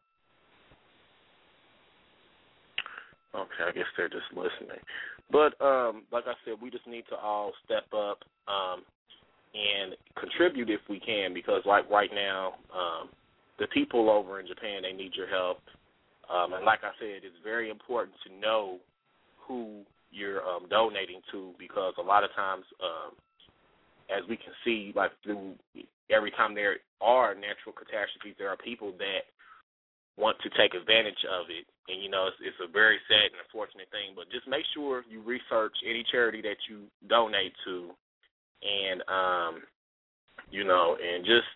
Okay, 3.35 3.65
I 3.67 3.73
guess 3.73 3.89
they're 3.97 4.09
just 4.09 4.29
listening. 4.35 4.83
But 5.31 5.59
um, 5.65 6.03
like 6.13 6.25
I 6.27 6.35
said, 6.45 6.55
we 6.61 6.71
just 6.71 6.87
need 6.87 7.05
to 7.09 7.17
all 7.17 7.53
step 7.65 7.87
up 7.95 8.19
um, 8.47 8.83
and 9.55 9.95
contribute 10.21 10.69
if 10.69 10.81
we 10.91 11.01
can, 11.01 11.33
because 11.33 11.63
like 11.65 11.89
right 11.89 12.11
now, 12.13 12.55
um, 12.75 13.09
the 13.59 13.67
people 13.69 14.11
over 14.11 14.41
in 14.41 14.47
Japan 14.47 14.83
they 14.83 14.93
need 14.93 15.13
your 15.15 15.29
help. 15.29 15.59
Um, 16.29 16.53
and 16.53 16.65
like 16.65 16.81
I 16.83 16.93
said, 16.99 17.25
it's 17.25 17.41
very 17.43 17.71
important 17.71 18.17
to 18.27 18.41
know 18.41 18.79
who 19.47 19.83
you're 20.11 20.43
um, 20.43 20.69
donating 20.69 21.21
to, 21.33 21.53
because 21.59 21.95
a 21.99 22.03
lot 22.03 22.25
of 22.25 22.31
times, 22.37 22.65
um, 22.83 23.13
as 24.13 24.29
we 24.29 24.37
can 24.37 24.53
see, 24.65 24.93
like 24.95 25.11
through 25.25 25.57
every 26.11 26.31
time 26.33 26.55
there 26.55 26.77
are 27.01 27.35
natural 27.35 27.73
catastrophes, 27.73 28.37
there 28.39 28.53
are 28.53 28.61
people 28.61 28.93
that 28.99 29.25
want 30.21 30.37
to 30.45 30.51
take 30.61 30.77
advantage 30.77 31.25
of 31.25 31.49
it. 31.49 31.65
And 31.89 32.03
you 32.03 32.11
know, 32.13 32.29
it's, 32.29 32.37
it's 32.45 32.61
a 32.63 32.71
very 32.71 33.01
sad 33.09 33.33
and 33.33 33.41
unfortunate 33.43 33.89
thing. 33.91 34.13
But 34.15 34.31
just 34.31 34.47
make 34.47 34.65
sure 34.75 35.05
you 35.09 35.25
research 35.25 35.75
any 35.83 36.05
charity 36.13 36.43
that 36.43 36.61
you 36.69 36.87
donate 37.09 37.57
to, 37.65 37.91
and 38.63 39.01
um, 39.09 39.55
you 40.51 40.65
know, 40.65 40.97
and 41.01 41.25
just 41.25 41.51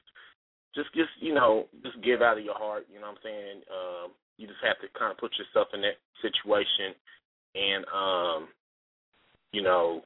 just 0.74 0.90
just 0.94 1.14
you 1.20 1.34
know, 1.34 1.68
just 1.84 2.00
give 2.02 2.22
out 2.22 2.38
of 2.38 2.44
your 2.44 2.58
heart. 2.58 2.86
You 2.90 2.98
know 2.98 3.12
what 3.12 3.22
I'm 3.22 3.24
saying? 3.24 3.58
Um, 3.70 4.06
you 4.36 4.46
just 4.46 4.64
have 4.64 4.80
to 4.80 4.88
kind 4.98 5.12
of 5.12 5.18
put 5.18 5.32
yourself 5.38 5.68
in 5.72 5.80
that 5.84 6.00
situation, 6.20 6.96
and 7.54 7.84
um, 7.92 8.48
you 9.52 9.62
know, 9.62 10.02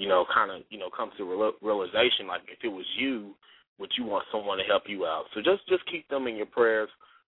you 0.00 0.08
know, 0.08 0.24
kind 0.32 0.50
of 0.50 0.62
you 0.70 0.78
know, 0.78 0.88
come 0.88 1.10
to 1.18 1.24
real, 1.28 1.52
realization 1.60 2.24
like 2.26 2.42
if 2.48 2.64
it 2.64 2.72
was 2.72 2.86
you, 2.98 3.34
would 3.78 3.92
you 3.98 4.04
want 4.04 4.24
someone 4.32 4.56
to 4.56 4.64
help 4.64 4.84
you 4.86 5.04
out? 5.04 5.24
So 5.34 5.40
just 5.40 5.68
just 5.68 5.84
keep 5.90 6.08
them 6.08 6.26
in 6.26 6.36
your 6.36 6.46
prayers 6.46 6.88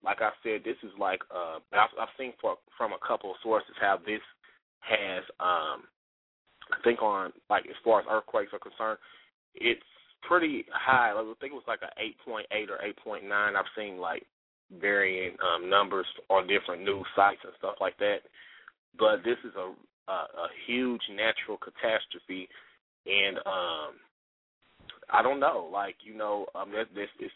like 0.05 0.21
I 0.21 0.29
said, 0.43 0.61
this 0.63 0.77
is 0.83 0.93
like 0.99 1.19
uh, 1.33 1.57
I've, 1.73 1.89
I've 1.99 2.15
seen 2.17 2.33
for, 2.39 2.57
from 2.77 2.93
a 2.93 3.07
couple 3.07 3.31
of 3.31 3.37
sources 3.41 3.73
how 3.81 3.97
this 4.05 4.21
has, 4.79 5.23
um, 5.41 5.89
I 6.69 6.77
think 6.83 7.01
on 7.01 7.33
like 7.49 7.65
as 7.65 7.75
far 7.83 7.99
as 7.99 8.05
earthquakes 8.09 8.53
are 8.53 8.59
concerned, 8.59 8.99
it's 9.55 9.81
pretty 10.21 10.65
high. 10.71 11.11
I 11.11 11.33
think 11.41 11.53
it 11.53 11.55
was 11.55 11.67
like 11.67 11.81
a 11.81 12.29
8.8 12.29 12.69
or 12.69 12.79
8.9. 13.05 13.31
I've 13.31 13.65
seen 13.75 13.97
like 13.97 14.23
varying 14.79 15.35
um, 15.41 15.69
numbers 15.69 16.05
on 16.29 16.47
different 16.47 16.83
news 16.83 17.05
sites 17.15 17.41
and 17.43 17.53
stuff 17.57 17.75
like 17.81 17.97
that. 17.97 18.19
But 18.97 19.17
this 19.25 19.37
is 19.43 19.53
a 19.57 19.73
a, 20.11 20.47
huge 20.67 21.01
natural 21.09 21.57
catastrophe, 21.57 22.49
and 23.05 23.37
um, 23.45 23.91
I 25.11 25.21
don't 25.21 25.39
know. 25.39 25.69
Like 25.71 25.95
you 26.03 26.15
know, 26.17 26.45
um, 26.55 26.71
this, 26.71 26.87
this 26.95 27.09
is 27.19 27.31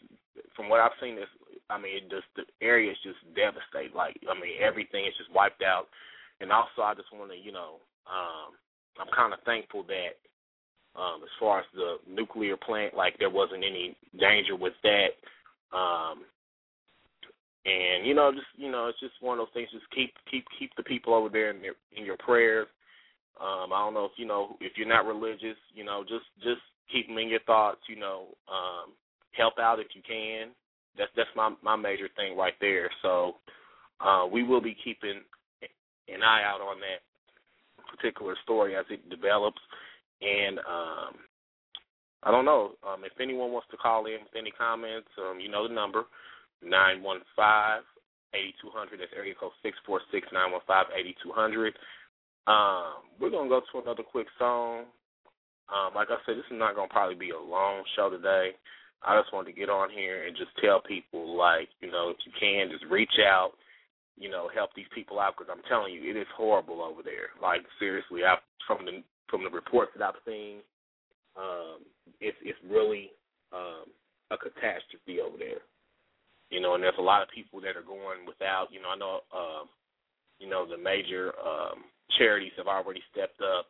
from 0.56 0.68
what 0.68 0.80
I've 0.80 0.96
seen. 1.00 1.16
This 1.16 1.30
I 1.70 1.78
mean, 1.78 1.96
it 1.96 2.10
just 2.10 2.26
the 2.34 2.42
area 2.60 2.90
is 2.90 2.98
just 3.02 3.22
devastated. 3.38 3.94
Like, 3.94 4.18
I 4.26 4.34
mean, 4.34 4.58
everything 4.60 5.06
is 5.06 5.14
just 5.16 5.32
wiped 5.32 5.62
out. 5.62 5.86
And 6.40 6.50
also, 6.50 6.82
I 6.82 6.94
just 6.94 7.12
want 7.14 7.30
to, 7.30 7.38
you 7.38 7.52
know, 7.52 7.78
um, 8.10 8.58
I'm 8.98 9.12
kind 9.14 9.32
of 9.32 9.40
thankful 9.46 9.86
that, 9.86 10.18
um, 10.98 11.22
as 11.22 11.30
far 11.38 11.60
as 11.60 11.66
the 11.74 12.02
nuclear 12.10 12.56
plant, 12.56 12.94
like 12.94 13.14
there 13.18 13.30
wasn't 13.30 13.62
any 13.62 13.96
danger 14.18 14.56
with 14.56 14.74
that. 14.82 15.14
Um, 15.70 16.26
and 17.66 18.06
you 18.06 18.14
know, 18.14 18.32
just 18.32 18.46
you 18.56 18.70
know, 18.70 18.88
it's 18.88 19.00
just 19.00 19.14
one 19.20 19.38
of 19.38 19.46
those 19.46 19.54
things. 19.54 19.68
Just 19.72 19.90
keep 19.94 20.14
keep 20.30 20.44
keep 20.58 20.70
the 20.76 20.82
people 20.82 21.14
over 21.14 21.28
there 21.28 21.50
in 21.50 21.60
their 21.60 21.74
in 21.96 22.04
your 22.04 22.16
prayers. 22.16 22.68
Um, 23.40 23.72
I 23.72 23.78
don't 23.78 23.94
know 23.94 24.04
if 24.06 24.12
you 24.16 24.26
know 24.26 24.56
if 24.60 24.72
you're 24.76 24.88
not 24.88 25.06
religious, 25.06 25.56
you 25.74 25.84
know, 25.84 26.02
just 26.02 26.24
just 26.42 26.60
keep 26.90 27.06
them 27.08 27.18
in 27.18 27.28
your 27.28 27.40
thoughts. 27.40 27.80
You 27.88 27.96
know, 27.96 28.28
um, 28.48 28.92
help 29.32 29.54
out 29.58 29.78
if 29.78 29.88
you 29.94 30.02
can. 30.06 30.48
That's 30.96 31.10
that's 31.16 31.28
my 31.36 31.54
my 31.62 31.76
major 31.76 32.08
thing 32.16 32.36
right 32.36 32.54
there. 32.60 32.90
So 33.02 33.36
uh, 34.00 34.26
we 34.30 34.42
will 34.42 34.62
be 34.62 34.76
keeping 34.82 35.20
an 36.08 36.22
eye 36.22 36.42
out 36.44 36.60
on 36.60 36.76
that 36.80 37.94
particular 37.94 38.36
story 38.42 38.74
as 38.76 38.84
it 38.90 39.08
develops. 39.10 39.60
And 40.22 40.58
um, 40.60 41.14
I 42.22 42.30
don't 42.30 42.44
know 42.44 42.72
um, 42.88 43.04
if 43.04 43.12
anyone 43.20 43.52
wants 43.52 43.68
to 43.70 43.76
call 43.76 44.06
in 44.06 44.18
with 44.20 44.36
any 44.38 44.50
comments. 44.50 45.08
Um, 45.18 45.40
you 45.40 45.50
know 45.50 45.68
the 45.68 45.74
number 45.74 46.04
nine 46.62 47.02
one 47.02 47.20
five 47.36 47.82
eighty 48.34 48.54
two 48.60 48.70
hundred. 48.72 49.00
That's 49.00 49.12
area 49.16 49.34
code 49.38 49.52
six 49.62 49.76
four 49.86 50.00
six 50.12 50.26
nine 50.32 50.52
one 50.52 50.62
five 50.66 50.86
eighty 50.96 51.14
two 51.22 51.32
hundred. 51.32 51.74
Um, 52.46 53.04
we're 53.20 53.30
gonna 53.30 53.48
go 53.48 53.60
to 53.60 53.78
another 53.80 54.02
quick 54.02 54.26
song. 54.38 54.84
Um, 55.70 55.94
like 55.94 56.08
I 56.10 56.18
said, 56.26 56.36
this 56.36 56.50
is 56.50 56.58
not 56.58 56.74
gonna 56.74 56.88
probably 56.88 57.14
be 57.14 57.30
a 57.30 57.38
long 57.38 57.82
show 57.96 58.10
today. 58.10 58.52
I 59.02 59.18
just 59.18 59.32
wanted 59.32 59.52
to 59.52 59.58
get 59.58 59.70
on 59.70 59.88
here 59.88 60.26
and 60.26 60.36
just 60.36 60.50
tell 60.60 60.80
people, 60.80 61.36
like, 61.36 61.68
you 61.80 61.90
know, 61.90 62.10
if 62.10 62.18
you 62.26 62.32
can, 62.38 62.68
just 62.70 62.84
reach 62.90 63.16
out, 63.24 63.52
you 64.18 64.28
know, 64.28 64.50
help 64.54 64.70
these 64.76 64.90
people 64.94 65.18
out 65.18 65.34
because 65.38 65.50
I'm 65.50 65.64
telling 65.68 65.94
you, 65.94 66.10
it 66.10 66.16
is 66.16 66.26
horrible 66.36 66.82
over 66.82 67.02
there. 67.02 67.32
Like 67.40 67.62
seriously, 67.78 68.24
I 68.24 68.36
from 68.66 68.84
the 68.84 69.02
from 69.30 69.44
the 69.44 69.50
reports 69.50 69.92
that 69.96 70.04
I've 70.04 70.20
seen, 70.26 70.58
um, 71.36 71.80
it's 72.20 72.36
it's 72.42 72.58
really 72.68 73.10
um, 73.52 73.88
a 74.30 74.36
catastrophe 74.36 75.20
over 75.24 75.38
there. 75.38 75.64
You 76.50 76.60
know, 76.60 76.74
and 76.74 76.82
there's 76.82 76.98
a 76.98 77.02
lot 77.02 77.22
of 77.22 77.28
people 77.30 77.60
that 77.62 77.76
are 77.76 77.86
going 77.86 78.26
without. 78.26 78.68
You 78.70 78.82
know, 78.82 78.90
I 78.90 78.98
know, 78.98 79.20
uh, 79.30 79.64
you 80.38 80.50
know, 80.50 80.66
the 80.66 80.78
major 80.78 81.32
um, 81.38 81.84
charities 82.18 82.52
have 82.58 82.66
already 82.66 83.00
stepped 83.12 83.40
up 83.40 83.66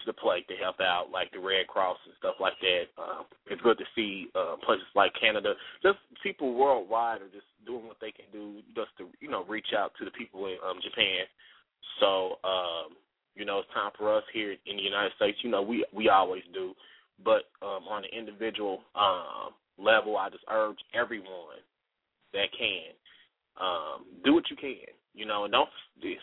to 0.00 0.04
the 0.06 0.12
plate 0.12 0.48
to 0.48 0.56
help 0.56 0.80
out, 0.80 1.12
like 1.12 1.30
the 1.32 1.38
Red 1.38 1.66
Cross 1.68 1.98
and 2.06 2.14
stuff 2.18 2.36
like 2.40 2.58
that. 2.60 2.84
Uh, 2.96 3.22
it's 3.46 3.62
good 3.62 3.78
to 3.78 3.84
see 3.94 4.28
uh, 4.34 4.56
places 4.64 4.86
like 4.94 5.12
Canada, 5.20 5.54
just 5.82 5.98
people 6.22 6.54
worldwide 6.54 7.20
are 7.22 7.32
just 7.32 7.46
doing 7.66 7.86
what 7.86 7.98
they 8.00 8.10
can 8.10 8.26
do 8.32 8.60
just 8.74 8.90
to 8.98 9.06
you 9.20 9.30
know 9.30 9.44
reach 9.44 9.76
out 9.76 9.92
to 9.98 10.04
the 10.04 10.10
people 10.10 10.46
in 10.46 10.56
um, 10.66 10.78
Japan. 10.82 11.28
So 12.00 12.40
um, 12.44 12.96
you 13.34 13.44
know 13.44 13.60
it's 13.60 13.74
time 13.74 13.92
for 13.96 14.14
us 14.14 14.24
here 14.32 14.52
in 14.52 14.76
the 14.76 14.82
United 14.82 15.12
States. 15.16 15.38
You 15.42 15.50
know 15.50 15.62
we 15.62 15.84
we 15.92 16.08
always 16.08 16.42
do, 16.52 16.74
but 17.24 17.46
um, 17.62 17.86
on 17.88 18.04
an 18.04 18.10
individual 18.16 18.82
um, 18.94 19.52
level, 19.78 20.16
I 20.16 20.30
just 20.30 20.44
urge 20.50 20.78
everyone 20.94 21.62
that 22.32 22.48
can 22.56 22.92
um, 23.60 24.04
do 24.24 24.34
what 24.34 24.50
you 24.50 24.56
can. 24.56 24.92
You 25.14 25.26
know, 25.26 25.44
and 25.44 25.52
don't 25.52 25.68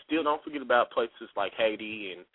still 0.06 0.24
don't 0.24 0.42
forget 0.42 0.62
about 0.62 0.90
places 0.90 1.30
like 1.36 1.52
Haiti 1.56 2.12
and 2.16 2.26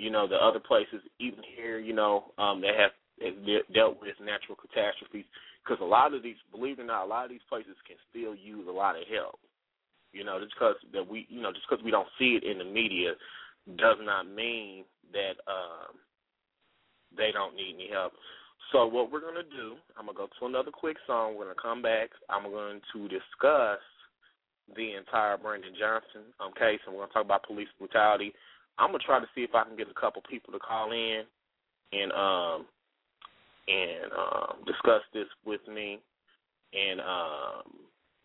you 0.00 0.10
know, 0.10 0.26
the 0.26 0.36
other 0.36 0.60
places, 0.60 1.04
even 1.20 1.44
here, 1.56 1.78
you 1.78 1.92
know, 1.92 2.32
um, 2.38 2.62
that 2.62 2.72
have, 2.72 2.96
have 3.20 3.36
dealt 3.74 4.00
with 4.00 4.16
natural 4.18 4.56
catastrophes. 4.56 5.28
Because 5.62 5.76
a 5.82 5.84
lot 5.84 6.14
of 6.14 6.22
these, 6.22 6.40
believe 6.50 6.78
it 6.78 6.82
or 6.82 6.86
not, 6.86 7.04
a 7.04 7.06
lot 7.06 7.24
of 7.24 7.30
these 7.30 7.44
places 7.48 7.76
can 7.86 7.96
still 8.08 8.34
use 8.34 8.66
a 8.66 8.72
lot 8.72 8.96
of 8.96 9.04
help. 9.12 9.38
You 10.12 10.24
know, 10.24 10.40
just 10.40 10.54
because 10.56 10.74
that 10.94 11.06
we, 11.06 11.26
you 11.28 11.42
know, 11.42 11.52
just 11.52 11.68
because 11.68 11.84
we 11.84 11.92
don't 11.92 12.08
see 12.18 12.40
it 12.40 12.42
in 12.42 12.58
the 12.58 12.64
media, 12.64 13.12
does 13.76 14.00
not 14.00 14.26
mean 14.26 14.84
that 15.12 15.36
um, 15.46 16.00
they 17.14 17.30
don't 17.30 17.54
need 17.54 17.76
any 17.76 17.90
help. 17.92 18.12
So 18.72 18.86
what 18.86 19.10
we're 19.10 19.20
gonna 19.20 19.42
do, 19.42 19.74
I'm 19.98 20.06
gonna 20.06 20.16
go 20.16 20.28
to 20.38 20.46
another 20.46 20.70
quick 20.70 20.96
song. 21.06 21.34
We're 21.34 21.44
gonna 21.44 21.60
come 21.60 21.82
back. 21.82 22.10
I'm 22.28 22.44
going 22.50 22.80
to 22.92 23.08
discuss 23.08 23.82
the 24.76 24.94
entire 24.94 25.36
Brandon 25.36 25.74
Johnson 25.78 26.30
um, 26.38 26.52
case, 26.54 26.78
and 26.86 26.94
we're 26.94 27.02
gonna 27.02 27.12
talk 27.12 27.24
about 27.24 27.46
police 27.46 27.68
brutality. 27.78 28.32
I'm 28.78 28.90
gonna 28.94 29.02
try 29.04 29.18
to 29.18 29.26
see 29.34 29.42
if 29.42 29.54
I 29.54 29.64
can 29.64 29.76
get 29.76 29.90
a 29.90 30.00
couple 30.00 30.22
people 30.28 30.52
to 30.52 30.60
call 30.60 30.92
in 30.92 31.24
and 31.92 32.12
um 32.12 32.66
and 33.66 34.12
um 34.14 34.54
discuss 34.66 35.02
this 35.12 35.26
with 35.44 35.60
me, 35.66 35.98
and 36.72 37.00
um 37.00 37.62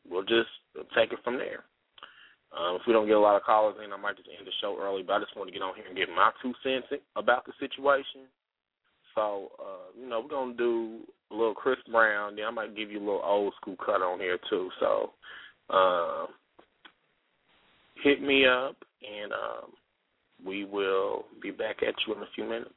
we'll 0.07 0.23
just 0.23 0.53
take 0.95 1.11
it 1.11 1.19
from 1.23 1.37
there. 1.37 1.65
Um, 2.55 2.77
if 2.77 2.83
we 2.87 2.93
don't 2.93 3.07
get 3.07 3.17
a 3.17 3.19
lot 3.19 3.35
of 3.35 3.43
callers 3.43 3.75
in, 3.83 3.91
I 3.91 3.97
might 3.97 4.15
just 4.15 4.29
end 4.29 4.45
the 4.45 4.53
show 4.61 4.77
early. 4.79 5.01
But 5.01 5.13
I 5.13 5.19
just 5.19 5.35
want 5.35 5.49
to 5.49 5.53
get 5.53 5.65
on 5.65 5.75
here 5.75 5.85
and 5.87 5.97
give 5.97 6.07
my 6.09 6.31
two 6.41 6.53
cents 6.63 6.87
about 7.15 7.45
the 7.45 7.51
situation. 7.59 8.29
So, 9.15 9.51
uh, 9.59 9.99
you 9.99 10.07
know, 10.07 10.21
we're 10.21 10.29
gonna 10.29 10.53
do 10.53 10.99
a 11.31 11.35
little 11.35 11.53
Chris 11.53 11.77
Brown. 11.89 12.35
Then 12.35 12.45
I 12.45 12.51
might 12.51 12.75
give 12.75 12.91
you 12.91 12.99
a 12.99 13.05
little 13.05 13.21
old 13.23 13.53
school 13.59 13.77
cut 13.83 14.01
on 14.01 14.19
here 14.19 14.37
too. 14.49 14.69
So, 14.79 15.13
um, 15.69 16.27
hit 18.03 18.21
me 18.21 18.45
up 18.45 18.75
and 19.01 19.31
um, 19.31 19.71
we 20.45 20.65
will 20.65 21.25
be 21.41 21.51
back 21.51 21.77
at 21.81 21.95
you 22.05 22.13
in 22.13 22.21
a 22.21 22.27
few 22.35 22.43
minutes. 22.43 22.71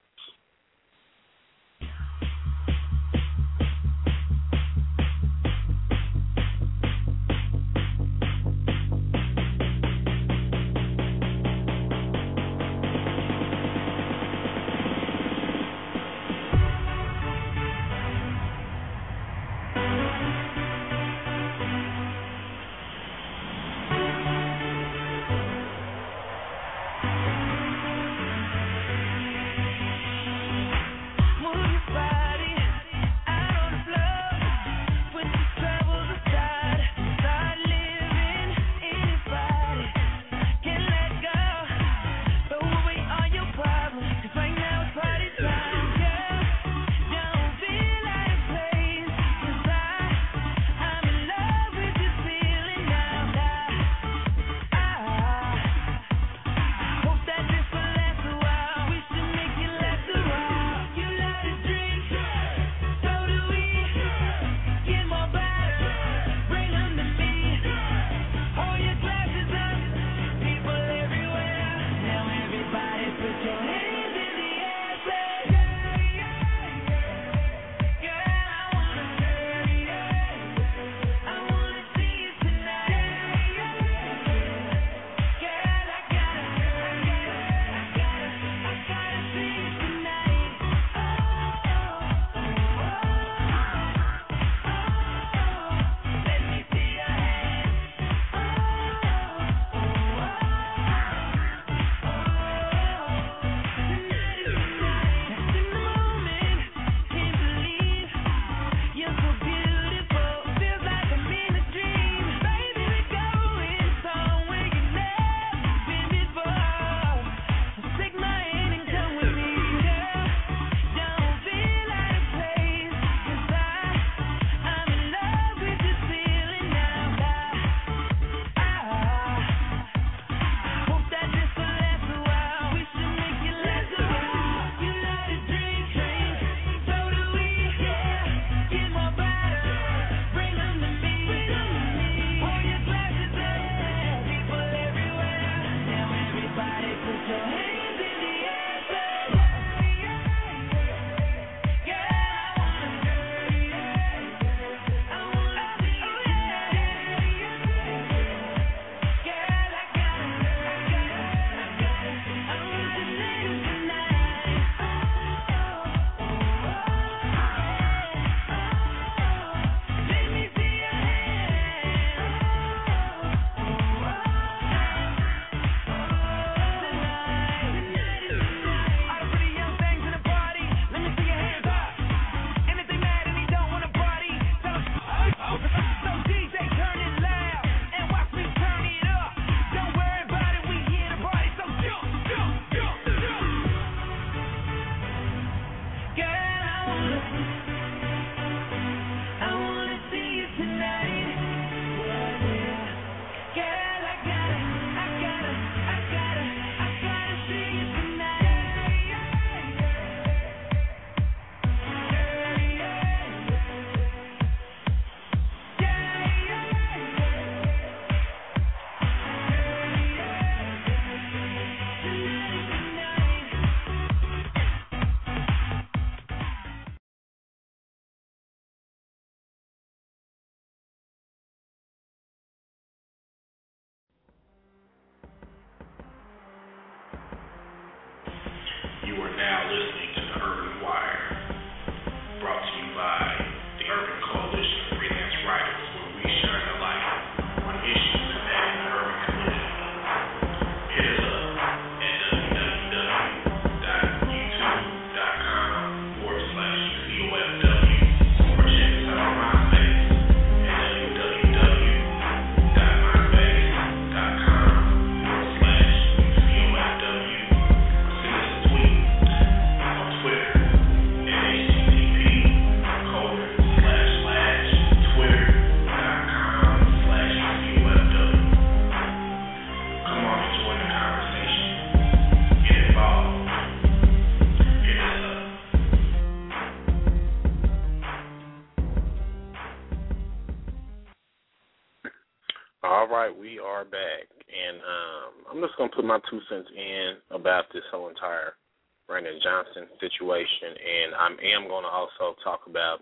Situation, 300.11 300.73
and 300.73 301.15
I 301.15 301.27
am 301.57 301.69
gonna 301.69 301.89
also 301.89 302.37
talk 302.43 302.61
about 302.67 302.99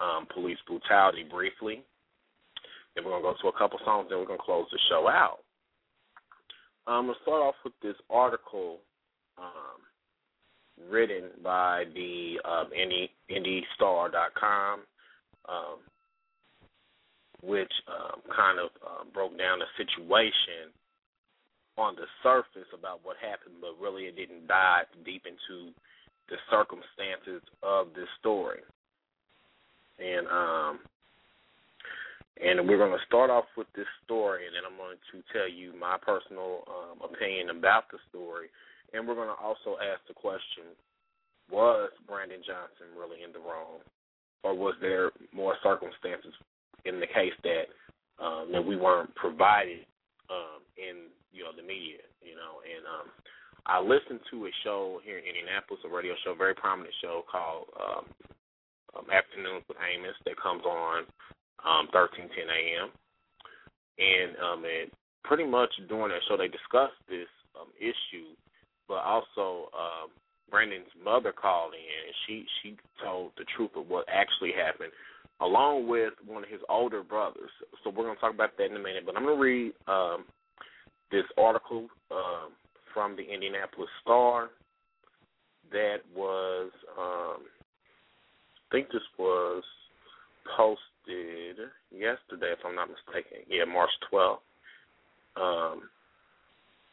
um, 0.00 0.26
police 0.32 0.58
brutality 0.66 1.24
briefly. 1.24 1.82
Then 2.94 3.04
we're 3.04 3.12
gonna 3.12 3.22
go 3.22 3.34
to 3.40 3.48
a 3.48 3.58
couple 3.58 3.78
songs, 3.84 4.08
then 4.08 4.18
we're 4.18 4.26
gonna 4.26 4.38
close 4.44 4.66
the 4.70 4.78
show 4.88 5.08
out. 5.08 5.38
I'm 6.86 7.06
gonna 7.06 7.18
start 7.22 7.42
off 7.42 7.54
with 7.64 7.74
this 7.82 7.96
article 8.10 8.80
um, 9.38 10.90
written 10.90 11.30
by 11.42 11.84
the 11.94 12.36
um, 12.44 12.72
Indy, 12.72 13.10
IndyStar.com. 13.30 14.80
Um, 15.46 15.78
which 17.44 17.72
um, 17.88 18.24
kind 18.34 18.58
of 18.58 18.70
uh, 18.80 19.04
broke 19.12 19.36
down 19.36 19.60
the 19.60 19.68
situation 19.76 20.72
on 21.76 21.94
the 21.96 22.06
surface 22.22 22.68
about 22.72 23.00
what 23.02 23.16
happened, 23.20 23.60
but 23.60 23.76
really 23.76 24.04
it 24.04 24.16
didn't 24.16 24.46
dive 24.46 24.86
deep 25.04 25.26
into 25.26 25.74
the 26.28 26.36
circumstances 26.50 27.42
of 27.62 27.88
this 27.94 28.08
story. 28.20 28.60
And 29.98 30.26
um, 30.26 30.80
and 32.42 32.66
we're 32.66 32.82
going 32.82 32.96
to 32.96 33.06
start 33.06 33.30
off 33.30 33.46
with 33.56 33.70
this 33.76 33.86
story, 34.02 34.46
and 34.46 34.58
then 34.58 34.66
I'm 34.66 34.74
going 34.74 34.98
to 35.14 35.22
tell 35.30 35.46
you 35.46 35.70
my 35.78 35.96
personal 36.02 36.66
um, 36.66 36.98
opinion 37.06 37.54
about 37.54 37.86
the 37.94 38.02
story, 38.10 38.50
and 38.92 39.06
we're 39.06 39.14
going 39.14 39.30
to 39.30 39.38
also 39.38 39.78
ask 39.78 40.02
the 40.10 40.18
question: 40.18 40.74
Was 41.46 41.90
Brandon 42.10 42.42
Johnson 42.42 42.90
really 42.98 43.22
in 43.22 43.30
the 43.30 43.38
wrong, 43.38 43.86
or 44.42 44.54
was 44.54 44.74
there 44.82 45.14
more 45.30 45.54
circumstances 45.62 46.34
in 46.84 46.98
the 46.98 47.06
case 47.06 47.34
that 47.46 47.70
um, 48.18 48.50
that 48.50 48.62
we 48.62 48.74
weren't 48.74 49.14
provided 49.14 49.86
um, 50.26 50.62
in 50.74 51.14
you 51.30 51.46
know 51.46 51.54
the 51.54 51.62
media, 51.62 52.02
you 52.18 52.34
know, 52.34 52.62
and 52.66 52.82
um, 52.82 53.06
I 53.66 53.80
listened 53.80 54.20
to 54.30 54.46
a 54.46 54.52
show 54.62 55.00
here 55.04 55.18
in 55.18 55.24
Indianapolis, 55.24 55.80
a 55.84 55.88
radio 55.88 56.12
show, 56.24 56.34
very 56.34 56.54
prominent 56.54 56.94
show 57.00 57.24
called 57.30 57.66
um, 57.80 58.04
um, 58.92 59.06
Afternoons 59.08 59.64
with 59.68 59.80
Amos 59.80 60.16
that 60.26 60.36
comes 60.36 60.64
on 60.64 61.08
um, 61.64 61.88
1310 61.88 62.28
a.m. 62.44 62.88
And 63.96 64.30
um, 64.36 64.60
and 64.68 64.90
pretty 65.24 65.48
much 65.48 65.70
during 65.88 66.12
that 66.12 66.20
show 66.28 66.36
they 66.36 66.52
discussed 66.52 66.98
this 67.08 67.30
um, 67.56 67.72
issue, 67.80 68.36
but 68.84 69.00
also 69.00 69.72
um, 69.72 70.12
Brandon's 70.50 70.92
mother 71.00 71.32
called 71.32 71.72
in 71.72 71.80
and 71.80 72.14
she 72.26 72.44
she 72.60 72.76
told 73.00 73.32
the 73.38 73.48
truth 73.56 73.70
of 73.76 73.88
what 73.88 74.04
actually 74.12 74.52
happened 74.52 74.92
along 75.40 75.88
with 75.88 76.12
one 76.26 76.44
of 76.44 76.50
his 76.50 76.60
older 76.68 77.02
brothers. 77.02 77.50
So 77.82 77.90
we're 77.90 78.04
going 78.04 78.14
to 78.14 78.20
talk 78.20 78.34
about 78.34 78.56
that 78.58 78.70
in 78.70 78.76
a 78.76 78.82
minute. 78.82 79.04
But 79.06 79.16
I'm 79.16 79.24
going 79.24 79.36
to 79.36 79.42
read 79.42 79.72
um, 79.88 80.24
this 81.10 81.24
article 81.38 81.88
um, 82.10 82.52
from 82.94 83.16
the 83.16 83.22
Indianapolis 83.22 83.90
Star 84.00 84.50
that 85.72 85.98
was, 86.14 86.70
um, 86.96 87.42
I 87.42 88.66
think 88.70 88.88
this 88.88 89.02
was 89.18 89.62
posted 90.56 91.58
yesterday, 91.90 92.54
if 92.54 92.62
I'm 92.64 92.76
not 92.76 92.88
mistaken. 92.88 93.42
Yeah, 93.50 93.64
March 93.66 93.90
12th. 94.12 94.38
Um, 95.36 95.90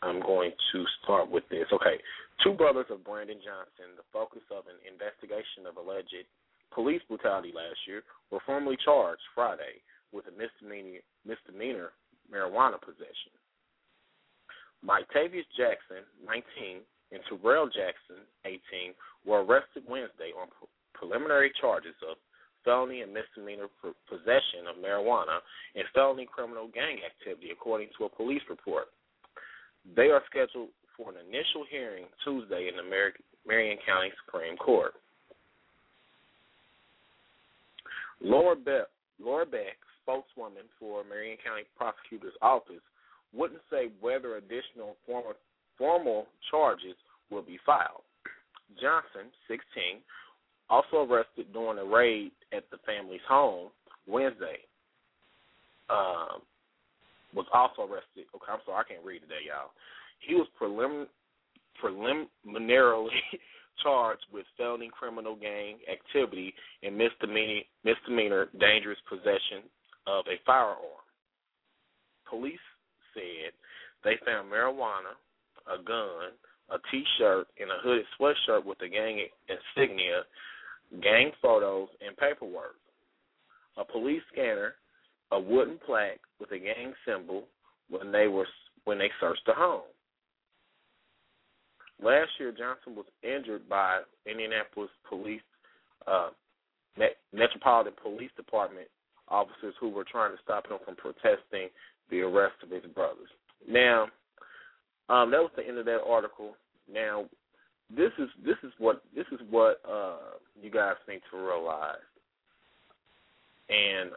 I'm 0.01 0.19
going 0.19 0.51
to 0.73 0.83
start 1.03 1.29
with 1.29 1.43
this. 1.49 1.69
Okay. 1.71 2.01
Two 2.43 2.53
brothers 2.57 2.89
of 2.89 3.05
Brandon 3.05 3.37
Johnson, 3.37 3.93
the 3.93 4.07
focus 4.11 4.41
of 4.49 4.65
an 4.65 4.81
investigation 4.81 5.69
of 5.69 5.77
alleged 5.77 6.25
police 6.73 7.01
brutality 7.05 7.53
last 7.53 7.77
year, 7.85 8.01
were 8.31 8.41
formally 8.45 8.77
charged 8.83 9.21
Friday 9.35 9.77
with 10.09 10.25
a 10.25 10.33
misdemeanor, 10.33 11.05
misdemeanor 11.21 11.93
marijuana 12.33 12.81
possession. 12.81 13.29
Mictavius 14.85 15.45
Jackson, 15.55 16.03
19, 16.25 16.81
and 17.11 17.21
Terrell 17.29 17.67
Jackson, 17.67 18.25
18, 18.45 18.93
were 19.25 19.43
arrested 19.43 19.83
Wednesday 19.87 20.33
on 20.33 20.47
preliminary 20.93 21.51
charges 21.59 21.95
of 22.09 22.17
felony 22.65 23.01
and 23.01 23.13
misdemeanor 23.13 23.67
possession 24.09 24.69
of 24.69 24.77
marijuana 24.77 25.41
and 25.75 25.85
felony 25.93 26.27
criminal 26.29 26.69
gang 26.73 26.97
activity, 27.05 27.49
according 27.51 27.89
to 27.97 28.05
a 28.05 28.09
police 28.09 28.41
report. 28.49 28.85
They 29.95 30.09
are 30.13 30.21
scheduled 30.29 30.69
for 30.95 31.09
an 31.09 31.17
initial 31.17 31.65
hearing 31.69 32.05
Tuesday 32.23 32.69
in 32.69 32.77
the 32.77 32.85
Marion 33.47 33.77
County 33.85 34.11
Supreme 34.25 34.57
Court. 34.57 34.93
Laura 38.21 38.55
Beck, 38.55 38.85
Laura 39.19 39.45
Beck, 39.45 39.77
spokeswoman 40.03 40.69
for 40.79 41.03
Marion 41.03 41.37
County 41.43 41.65
Prosecutor's 41.75 42.37
Office, 42.41 42.85
wouldn't 43.33 43.61
say 43.69 43.89
whether 43.99 44.37
additional 44.37 44.95
formal, 45.05 45.33
formal 45.77 46.27
charges 46.49 46.95
will 47.29 47.41
be 47.41 47.57
filed. 47.65 48.03
Johnson, 48.79 49.31
16, 49.47 50.01
also 50.69 51.09
arrested 51.09 51.51
during 51.53 51.79
a 51.79 51.85
raid 51.85 52.31
at 52.53 52.63
the 52.71 52.77
family's 52.85 53.21
home 53.27 53.69
Wednesday. 54.07 54.59
Um, 55.89 56.41
was 57.33 57.45
also 57.53 57.83
arrested. 57.83 58.27
Okay, 58.35 58.51
I'm 58.51 58.59
sorry, 58.65 58.83
I 58.85 58.87
can't 58.87 59.05
read 59.05 59.21
today, 59.21 59.47
y'all. 59.47 59.71
He 60.19 60.35
was 60.35 60.47
prelim- 60.59 61.07
preliminarily 61.79 63.15
charged 63.83 64.25
with 64.33 64.45
felony 64.57 64.89
criminal 64.91 65.35
gang 65.35 65.77
activity 65.91 66.53
and 66.83 66.97
misdemeanor, 66.97 67.61
misdemeanor 67.83 68.47
dangerous 68.59 68.99
possession 69.07 69.67
of 70.07 70.25
a 70.27 70.39
firearm. 70.45 70.99
Police 72.29 72.63
said 73.13 73.51
they 74.03 74.15
found 74.25 74.51
marijuana, 74.51 75.15
a 75.67 75.81
gun, 75.83 76.33
a 76.69 76.77
T-shirt, 76.89 77.47
and 77.59 77.69
a 77.69 77.79
hooded 77.83 78.05
sweatshirt 78.19 78.65
with 78.65 78.79
the 78.79 78.89
gang 78.89 79.25
insignia, 79.47 80.23
gang 81.01 81.31
photos, 81.41 81.89
and 82.05 82.15
paperwork. 82.17 82.75
A 83.77 83.85
police 83.85 84.21
scanner, 84.31 84.75
a 85.31 85.39
wooden 85.39 85.79
plaque 85.85 86.19
with 86.39 86.51
a 86.51 86.59
gang 86.59 86.93
symbol 87.05 87.45
when 87.89 88.11
they 88.11 88.27
were 88.27 88.47
when 88.83 88.97
they 88.97 89.09
searched 89.19 89.45
the 89.45 89.53
home. 89.53 89.83
Last 92.03 92.31
year, 92.39 92.51
Johnson 92.51 92.95
was 92.95 93.05
injured 93.21 93.69
by 93.69 94.01
Indianapolis 94.25 94.89
police, 95.07 95.41
uh, 96.07 96.29
Metropolitan 97.31 97.93
Police 98.01 98.31
Department 98.35 98.87
officers 99.27 99.75
who 99.79 99.89
were 99.89 100.03
trying 100.03 100.35
to 100.35 100.41
stop 100.43 100.67
him 100.67 100.77
from 100.83 100.95
protesting 100.95 101.69
the 102.11 102.21
arrest 102.21 102.55
of 102.63 102.69
his 102.69 102.83
brothers. 102.93 103.29
Now, 103.67 104.03
um, 105.09 105.31
that 105.31 105.41
was 105.41 105.51
the 105.55 105.67
end 105.67 105.77
of 105.77 105.85
that 105.85 106.01
article. 106.07 106.53
Now, 106.91 107.25
this 107.89 108.11
is 108.19 108.29
this 108.45 108.57
is 108.63 108.71
what 108.77 109.01
this 109.15 109.25
is 109.31 109.39
what 109.49 109.81
uh, 109.89 110.37
you 110.61 110.69
guys 110.69 110.95
need 111.07 111.21
to 111.31 111.37
realize, 111.37 111.95
and 113.69 114.11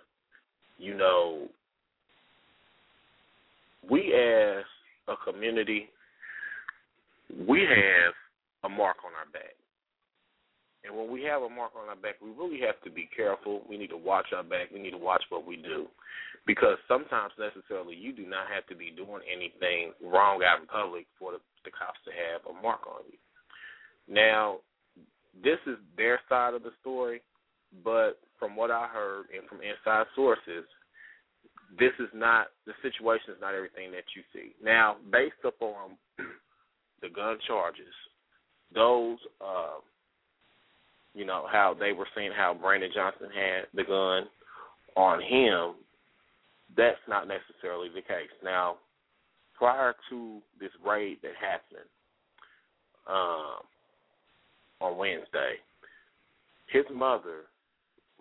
you 0.79 0.97
know, 0.97 1.49
we 3.89 4.13
as 4.13 4.65
a 5.09 5.15
community 5.31 5.89
we 7.49 7.61
have 7.61 8.15
a 8.65 8.69
mark 8.69 8.97
on 9.05 9.13
our 9.19 9.31
back. 9.33 9.55
And 10.85 10.97
when 10.97 11.11
we 11.11 11.23
have 11.25 11.43
a 11.43 11.49
mark 11.49 11.73
on 11.81 11.89
our 11.89 11.97
back, 11.97 12.17
we 12.23 12.31
really 12.31 12.61
have 12.61 12.81
to 12.85 12.91
be 12.91 13.09
careful. 13.17 13.63
We 13.69 13.79
need 13.79 13.91
to 13.91 13.97
watch 13.97 14.27
our 14.37 14.43
back. 14.43 14.69
We 14.73 14.81
need 14.81 14.91
to 14.91 14.99
watch 14.99 15.25
what 15.31 15.47
we 15.47 15.57
do. 15.57 15.87
Because 16.47 16.77
sometimes 16.87 17.33
necessarily 17.39 17.97
you 17.97 18.13
do 18.13 18.27
not 18.27 18.53
have 18.53 18.67
to 18.69 18.77
be 18.77 18.93
doing 18.93 19.25
anything 19.25 19.93
wrong 20.05 20.43
out 20.45 20.61
in 20.61 20.67
public 20.67 21.07
for 21.19 21.33
the, 21.33 21.41
the 21.65 21.71
cops 21.73 21.99
to 22.05 22.13
have 22.13 22.45
a 22.45 22.63
mark 22.63 22.87
on 22.87 23.01
you. 23.09 23.17
Now, 24.07 24.61
this 25.43 25.59
is 25.67 25.79
their 25.97 26.21
side 26.29 26.55
of 26.55 26.63
the 26.63 26.73
story, 26.81 27.23
but 27.83 28.21
from 28.39 28.57
what 28.57 28.71
I 28.71 28.87
heard 28.87 29.27
and 29.35 29.49
from 29.49 29.61
inside 29.63 30.07
sources, 30.15 30.69
this 31.79 31.93
is 31.99 32.09
not 32.15 32.49
the 32.67 32.73
situation 32.83 33.35
is 33.35 33.41
not 33.41 33.55
everything 33.55 33.91
that 33.93 34.05
you 34.15 34.23
see. 34.33 34.55
Now, 34.63 34.97
based 35.11 35.43
upon 35.45 35.97
the 37.03 37.09
gun 37.09 37.39
charges, 37.47 37.95
those, 38.75 39.19
uh, 39.41 39.81
you 41.15 41.25
know, 41.25 41.47
how 41.51 41.75
they 41.79 41.93
were 41.93 42.09
saying 42.15 42.31
how 42.37 42.55
Brandon 42.55 42.91
Johnson 42.95 43.29
had 43.35 43.67
the 43.75 43.85
gun 43.85 44.29
on 44.97 45.21
him, 45.21 45.75
that's 46.77 46.99
not 47.09 47.29
necessarily 47.29 47.89
the 47.89 48.03
case. 48.03 48.33
Now, 48.43 48.77
prior 49.55 49.95
to 50.11 50.41
this 50.61 50.71
raid 50.87 51.19
that 51.23 51.33
happened 51.41 51.89
um, 53.09 53.63
on 54.81 54.99
Wednesday, 54.99 55.55
his 56.73 56.85
mother, 56.93 57.47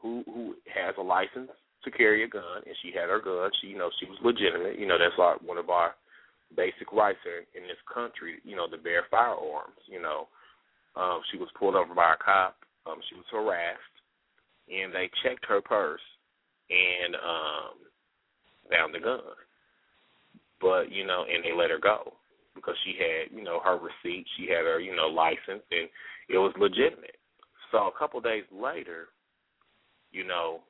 who 0.01 0.23
who 0.25 0.55
has 0.73 0.95
a 0.97 1.01
license 1.01 1.51
to 1.83 1.91
carry 1.91 2.23
a 2.23 2.27
gun, 2.27 2.61
and 2.65 2.75
she 2.81 2.91
had 2.91 3.09
her 3.09 3.19
gun. 3.19 3.49
She, 3.61 3.67
you 3.67 3.77
know, 3.77 3.89
she 3.99 4.05
was 4.05 4.17
legitimate. 4.23 4.79
You 4.79 4.87
know, 4.87 4.97
that's 4.97 5.17
like 5.17 5.41
one 5.41 5.57
of 5.57 5.69
our 5.69 5.95
basic 6.55 6.91
rights 6.93 7.19
in, 7.25 7.61
in 7.61 7.67
this 7.67 7.79
country, 7.91 8.35
you 8.43 8.55
know, 8.55 8.67
to 8.67 8.77
bear 8.77 9.03
firearms. 9.09 9.79
You 9.87 10.01
know, 10.01 10.27
um, 10.95 11.21
she 11.31 11.37
was 11.37 11.49
pulled 11.57 11.75
over 11.75 11.93
by 11.93 12.13
a 12.13 12.23
cop. 12.23 12.57
Um, 12.85 12.99
she 13.09 13.15
was 13.15 13.25
harassed, 13.31 13.95
and 14.69 14.93
they 14.93 15.09
checked 15.23 15.45
her 15.47 15.61
purse 15.61 16.01
and 16.69 17.15
um, 17.15 17.75
found 18.69 18.93
the 18.93 18.99
gun. 18.99 19.19
but 20.61 20.91
you 20.91 21.05
know, 21.05 21.25
and 21.31 21.43
they 21.43 21.55
let 21.55 21.69
her 21.69 21.79
go 21.79 22.13
because 22.55 22.75
she 22.83 22.95
had 22.97 23.35
you 23.35 23.43
know 23.43 23.59
her 23.63 23.77
receipt, 23.77 24.25
she 24.37 24.43
had 24.43 24.65
her 24.65 24.79
you 24.79 24.95
know 24.95 25.07
license, 25.07 25.63
and 25.71 25.89
it 26.29 26.37
was 26.37 26.53
legitimate. 26.57 27.17
So 27.71 27.87
a 27.87 27.97
couple 27.97 28.21
days 28.21 28.43
later, 28.51 29.07
you 30.11 30.25
know, 30.25 30.61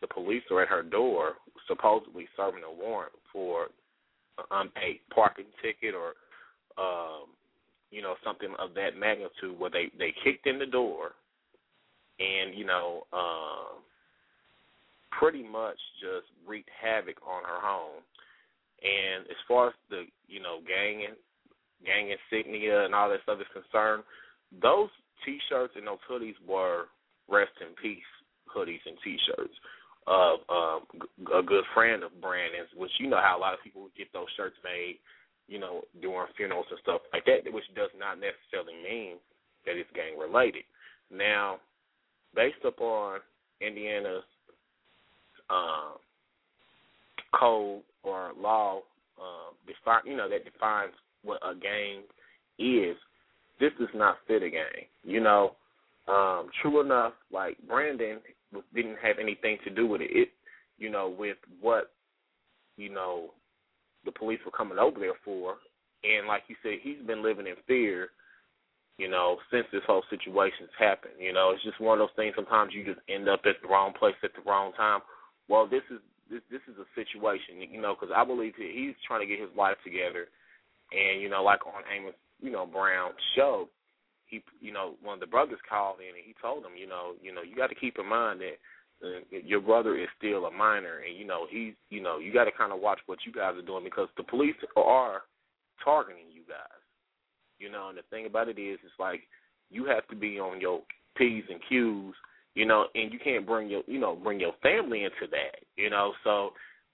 the 0.00 0.06
police 0.06 0.42
are 0.50 0.62
at 0.62 0.68
her 0.68 0.82
door, 0.82 1.34
supposedly 1.66 2.28
serving 2.36 2.62
a 2.62 2.72
warrant 2.72 3.14
for 3.32 3.68
an 4.38 4.44
unpaid 4.50 5.00
parking 5.14 5.46
ticket 5.62 5.94
or 5.94 6.12
um, 6.78 7.28
you 7.90 8.02
know 8.02 8.14
something 8.24 8.52
of 8.58 8.74
that 8.74 8.98
magnitude, 8.98 9.58
where 9.58 9.70
they 9.70 9.90
they 9.98 10.12
kicked 10.22 10.46
in 10.46 10.58
the 10.58 10.66
door 10.66 11.12
and 12.18 12.56
you 12.56 12.64
know 12.64 13.02
um, 13.12 13.82
pretty 15.18 15.42
much 15.42 15.78
just 16.00 16.26
wreaked 16.46 16.70
havoc 16.70 17.16
on 17.26 17.42
her 17.44 17.60
home. 17.60 18.02
And 18.82 19.26
as 19.26 19.40
far 19.48 19.68
as 19.68 19.74
the 19.90 20.04
you 20.28 20.40
know 20.40 20.60
gang 20.66 21.06
and 21.08 21.16
gang 21.84 22.12
insignia 22.12 22.84
and 22.84 22.94
all 22.94 23.08
that 23.10 23.22
stuff 23.22 23.40
is 23.40 23.50
concerned, 23.52 24.02
those 24.62 24.90
T-shirts 25.24 25.74
and 25.76 25.86
those 25.86 26.02
hoodies 26.08 26.36
were 26.46 26.86
rest 27.28 27.52
in 27.60 27.74
peace 27.80 28.12
hoodies 28.54 28.84
and 28.86 28.96
T-shirts 29.02 29.54
of 30.06 30.38
um, 30.48 30.80
a 31.34 31.42
good 31.42 31.64
friend 31.74 32.04
of 32.04 32.20
Brandon's, 32.20 32.70
which 32.76 32.92
you 33.00 33.08
know 33.08 33.20
how 33.20 33.36
a 33.36 33.42
lot 33.42 33.54
of 33.54 33.64
people 33.64 33.88
get 33.98 34.12
those 34.12 34.30
shirts 34.36 34.54
made, 34.62 34.98
you 35.48 35.58
know, 35.58 35.82
during 36.00 36.30
funerals 36.36 36.66
and 36.70 36.78
stuff 36.80 37.00
like 37.12 37.24
that, 37.26 37.50
which 37.52 37.66
does 37.74 37.90
not 37.98 38.20
necessarily 38.22 38.78
mean 38.84 39.16
that 39.66 39.74
it's 39.74 39.90
gang 39.94 40.14
related. 40.14 40.62
Now, 41.10 41.58
based 42.34 42.62
upon 42.64 43.18
Indiana's 43.60 44.22
um, 45.50 45.96
code 47.38 47.82
or 48.02 48.32
law, 48.38 48.80
um, 49.20 49.54
define 49.66 50.02
you 50.04 50.16
know 50.16 50.28
that 50.28 50.44
defines 50.44 50.92
what 51.22 51.40
a 51.42 51.54
gang 51.54 52.02
is. 52.58 52.96
This 53.58 53.72
does 53.78 53.88
not 53.94 54.16
fit 54.26 54.42
a 54.42 54.50
gang. 54.50 54.86
You 55.02 55.20
know, 55.20 55.52
um, 56.08 56.48
true 56.62 56.80
enough, 56.80 57.14
like 57.32 57.56
Brandon 57.66 58.18
didn't 58.74 58.98
have 59.02 59.16
anything 59.20 59.58
to 59.64 59.70
do 59.70 59.86
with 59.86 60.00
it. 60.02 60.10
It, 60.10 60.28
you 60.78 60.90
know, 60.90 61.14
with 61.16 61.38
what 61.60 61.90
you 62.76 62.90
know 62.90 63.30
the 64.04 64.12
police 64.12 64.40
were 64.44 64.52
coming 64.52 64.78
over 64.78 65.00
there 65.00 65.14
for, 65.24 65.56
and 66.04 66.28
like 66.28 66.42
you 66.48 66.56
said, 66.62 66.74
he's 66.82 67.04
been 67.06 67.22
living 67.22 67.46
in 67.46 67.54
fear 67.66 68.10
you 68.98 69.08
know, 69.08 69.36
since 69.50 69.66
this 69.72 69.82
whole 69.86 70.02
situation's 70.08 70.70
happened. 70.78 71.14
You 71.18 71.32
know, 71.32 71.52
it's 71.54 71.62
just 71.62 71.80
one 71.80 72.00
of 72.00 72.08
those 72.08 72.16
things. 72.16 72.34
Sometimes 72.34 72.72
you 72.72 72.84
just 72.84 73.00
end 73.08 73.28
up 73.28 73.40
at 73.44 73.60
the 73.62 73.68
wrong 73.68 73.92
place 73.98 74.14
at 74.24 74.30
the 74.34 74.48
wrong 74.48 74.72
time. 74.72 75.00
Well, 75.48 75.66
this 75.66 75.82
is 75.90 76.00
this 76.30 76.42
this 76.50 76.62
is 76.68 76.76
a 76.78 76.88
situation, 76.94 77.62
you 77.70 77.80
know, 77.80 77.94
because 77.94 78.14
I 78.14 78.24
believe 78.24 78.54
he, 78.56 78.72
he's 78.74 78.96
trying 79.06 79.20
to 79.20 79.30
get 79.30 79.40
his 79.40 79.54
life 79.56 79.76
together, 79.84 80.26
and 80.92 81.20
you 81.22 81.28
know, 81.28 81.42
like 81.42 81.66
on 81.66 81.82
Amos, 81.92 82.14
you 82.40 82.50
know, 82.50 82.66
Brown's 82.66 83.14
show, 83.34 83.68
he, 84.26 84.42
you 84.60 84.72
know, 84.72 84.94
one 85.02 85.14
of 85.14 85.20
the 85.20 85.26
brothers 85.26 85.60
called 85.68 85.98
in 86.00 86.14
and 86.14 86.24
he 86.26 86.34
told 86.42 86.64
him, 86.64 86.72
you 86.76 86.86
know, 86.86 87.12
you 87.22 87.32
know, 87.32 87.42
you 87.42 87.56
got 87.56 87.68
to 87.68 87.74
keep 87.74 87.98
in 87.98 88.06
mind 88.06 88.40
that 88.40 88.58
uh, 89.06 89.38
your 89.44 89.60
brother 89.60 89.96
is 89.96 90.08
still 90.18 90.46
a 90.46 90.50
minor, 90.50 91.00
and 91.06 91.16
you 91.16 91.26
know, 91.26 91.46
he's, 91.48 91.74
you 91.90 92.02
know, 92.02 92.18
you 92.18 92.32
got 92.32 92.44
to 92.44 92.52
kind 92.52 92.72
of 92.72 92.80
watch 92.80 92.98
what 93.06 93.18
you 93.26 93.32
guys 93.32 93.54
are 93.56 93.66
doing 93.66 93.84
because 93.84 94.08
the 94.16 94.22
police 94.22 94.56
are 94.76 95.22
targeting 95.82 96.26
you 96.32 96.42
guys. 96.48 96.80
You 97.58 97.70
know, 97.70 97.88
and 97.88 97.96
the 97.96 98.02
thing 98.10 98.26
about 98.26 98.48
it 98.48 98.58
is, 98.58 98.78
it's 98.84 98.98
like 98.98 99.22
you 99.70 99.86
have 99.86 100.06
to 100.08 100.16
be 100.16 100.38
on 100.38 100.60
your 100.60 100.82
p's 101.16 101.44
and 101.48 101.60
q's. 101.68 102.14
You 102.56 102.64
know, 102.64 102.86
and 102.94 103.12
you 103.12 103.18
can't 103.22 103.46
bring 103.46 103.68
your, 103.68 103.82
you 103.86 104.00
know, 104.00 104.16
bring 104.16 104.40
your 104.40 104.54
family 104.62 105.04
into 105.04 105.30
that. 105.30 105.60
You 105.76 105.90
know, 105.90 106.12
so 106.24 106.50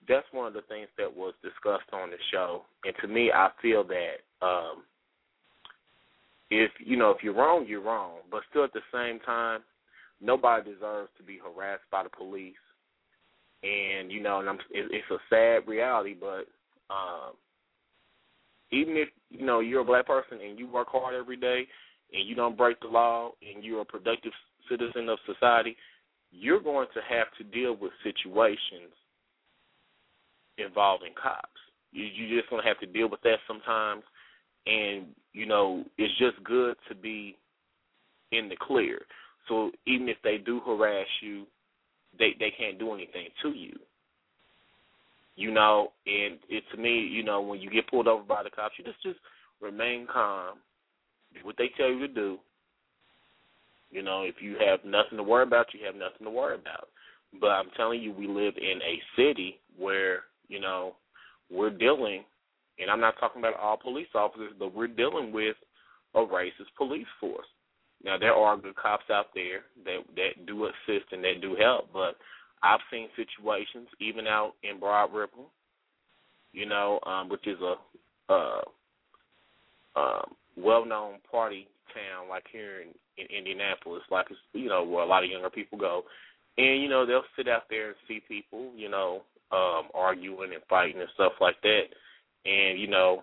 that's 0.09 0.27
one 0.33 0.49
of 0.49 0.55
the 0.55 0.63
things 0.63 0.89
that 0.99 1.17
was 1.17 1.35
discussed 1.41 1.89
on 1.93 2.11
the 2.11 2.17
show. 2.33 2.63
And 2.85 2.93
to 3.01 3.07
me, 3.07 3.31
I 3.33 3.49
feel 3.63 3.85
that 3.85 4.45
um, 4.45 4.83
if 6.51 6.73
you 6.85 6.97
know 6.97 7.11
if 7.11 7.23
you're 7.23 7.35
wrong, 7.35 7.65
you're 7.69 7.81
wrong. 7.81 8.19
But 8.31 8.43
still, 8.51 8.65
at 8.65 8.73
the 8.73 8.81
same 8.93 9.21
time, 9.21 9.61
nobody 10.21 10.73
deserves 10.73 11.11
to 11.17 11.23
be 11.23 11.39
harassed 11.39 11.85
by 11.91 12.03
the 12.03 12.11
police. 12.11 12.55
And 13.63 14.11
you 14.11 14.21
know, 14.21 14.41
and 14.41 14.49
I'm, 14.49 14.57
it, 14.73 14.91
it's 14.91 15.11
a 15.11 15.19
sad 15.31 15.71
reality, 15.71 16.17
but 16.19 16.49
um, 16.91 17.35
even 18.73 18.97
if 18.97 19.09
you 19.31 19.47
know 19.47 19.61
you're 19.61 19.83
a 19.83 19.85
black 19.85 20.09
person 20.09 20.39
and 20.45 20.59
you 20.59 20.67
work 20.67 20.89
hard 20.91 21.15
every 21.15 21.37
day 21.37 21.69
and 22.13 22.29
you 22.29 22.35
don't 22.35 22.57
break 22.57 22.81
the 22.81 22.89
law 22.89 23.31
and 23.41 23.63
you're 23.63 23.83
a 23.83 23.85
productive 23.85 24.33
citizen 24.69 25.09
of 25.09 25.19
society, 25.27 25.77
you're 26.31 26.61
going 26.61 26.89
to 26.95 27.01
have 27.15 27.27
to 27.39 27.45
deal 27.45 27.77
with 27.77 27.93
situations 28.03 28.93
involving 30.59 31.13
cops. 31.21 31.49
You, 31.93 32.05
you're 32.05 32.41
just 32.41 32.51
going 32.51 32.63
to 32.63 32.69
have 32.69 32.81
to 32.81 32.87
deal 32.87 33.09
with 33.09 33.21
that 33.23 33.37
sometimes, 33.47 34.03
and 34.67 35.07
you 35.33 35.47
know 35.47 35.85
it's 35.99 36.17
just 36.19 36.43
good 36.45 36.77
to 36.89 36.95
be 36.95 37.37
in 38.33 38.49
the 38.49 38.57
clear. 38.61 39.01
So 39.49 39.71
even 39.87 40.09
if 40.09 40.17
they 40.25 40.39
do 40.39 40.61
harass 40.65 41.07
you, 41.21 41.47
they 42.19 42.31
they 42.39 42.53
can't 42.57 42.79
do 42.79 42.93
anything 42.95 43.29
to 43.43 43.51
you. 43.51 43.79
You 45.35 45.51
know, 45.51 45.93
and 46.07 46.39
it 46.49 46.65
to 46.73 46.81
me, 46.81 47.01
you 47.01 47.23
know, 47.23 47.41
when 47.41 47.61
you 47.61 47.71
get 47.71 47.89
pulled 47.89 48.09
over 48.09 48.23
by 48.23 48.43
the 48.43 48.51
cops, 48.51 48.75
you 48.79 48.85
just 48.85 49.03
just 49.03 49.19
remain 49.61 50.07
calm. 50.11 50.59
Do 51.35 51.41
what 51.47 51.57
they 51.57 51.71
tell 51.77 51.89
you 51.89 52.01
to 52.01 52.09
do. 52.09 52.39
You 53.93 54.03
know, 54.03 54.23
if 54.23 54.37
you 54.41 54.57
have 54.67 54.81
nothing 54.85 55.19
to 55.19 55.23
worry 55.23 55.45
about, 55.45 55.67
you 55.75 55.81
have 55.87 55.95
nothing 55.95 56.25
to 56.25 56.31
worry 56.31 56.55
about. 56.55 56.89
But 57.41 57.49
I'm 57.49 57.71
telling 57.77 58.03
you, 58.03 58.13
we 58.13 58.27
live 58.27 58.55
in 58.57 58.81
a 58.83 59.01
city 59.17 59.61
where, 59.79 60.25
you 60.49 60.61
know, 60.61 60.95
we're 61.51 61.71
dealing, 61.71 62.25
and 62.79 62.91
I'm 62.91 63.01
not 63.01 63.15
talking 63.21 63.41
about 63.41 63.61
all 63.61 63.77
police 63.77 64.09
officers, 64.15 64.53
but 64.59 64.75
we're 64.75 64.87
dealing 64.87 65.33
with 65.33 65.57
a 66.15 66.21
racist 66.21 66.73
police 66.77 67.07
force. 67.21 67.47
Now 68.05 68.19
there 68.19 68.35
are 68.35 68.57
good 68.57 68.77
cops 68.77 69.05
out 69.11 69.27
there 69.35 69.61
that 69.85 69.99
that 70.17 70.47
do 70.47 70.65
assist 70.65 71.13
and 71.13 71.23
that 71.23 71.41
do 71.41 71.55
help, 71.61 71.89
but 71.93 72.17
I've 72.63 72.81
seen 72.91 73.09
situations 73.17 73.89
even 74.01 74.27
out 74.27 74.55
in 74.63 74.81
Broad 74.81 75.15
Ripple, 75.15 75.51
you 76.53 76.67
know, 76.67 76.99
um, 77.07 77.29
which 77.29 77.47
is 77.47 77.59
a 77.61 77.75
uh, 78.33 78.61
um, 79.97 80.35
well-known 80.57 81.15
party 81.31 81.69
town 81.93 82.29
like 82.29 82.45
here 82.53 82.83
in, 82.83 82.89
in 83.19 83.27
Indianapolis, 83.37 84.03
like 84.11 84.27
it's, 84.31 84.41
you 84.53 84.69
know 84.69 84.85
where 84.85 85.03
a 85.03 85.07
lot 85.07 85.25
of 85.25 85.31
younger 85.31 85.51
people 85.51 85.79
go, 85.79 86.03
and 86.59 86.83
you 86.83 86.89
know 86.89 87.07
they'll 87.07 87.23
sit 87.37 87.49
out 87.49 87.65
there 87.71 87.89
and 87.89 87.97
see 88.07 88.21
people, 88.27 88.71
you 88.77 88.89
know, 88.89 89.23
um, 89.51 89.89
arguing 89.95 90.53
and 90.53 90.63
fighting 90.69 91.01
and 91.01 91.11
stuff 91.15 91.33
like 91.41 91.61
that, 91.63 91.85
and 92.45 92.79
you 92.79 92.89
know 92.89 93.23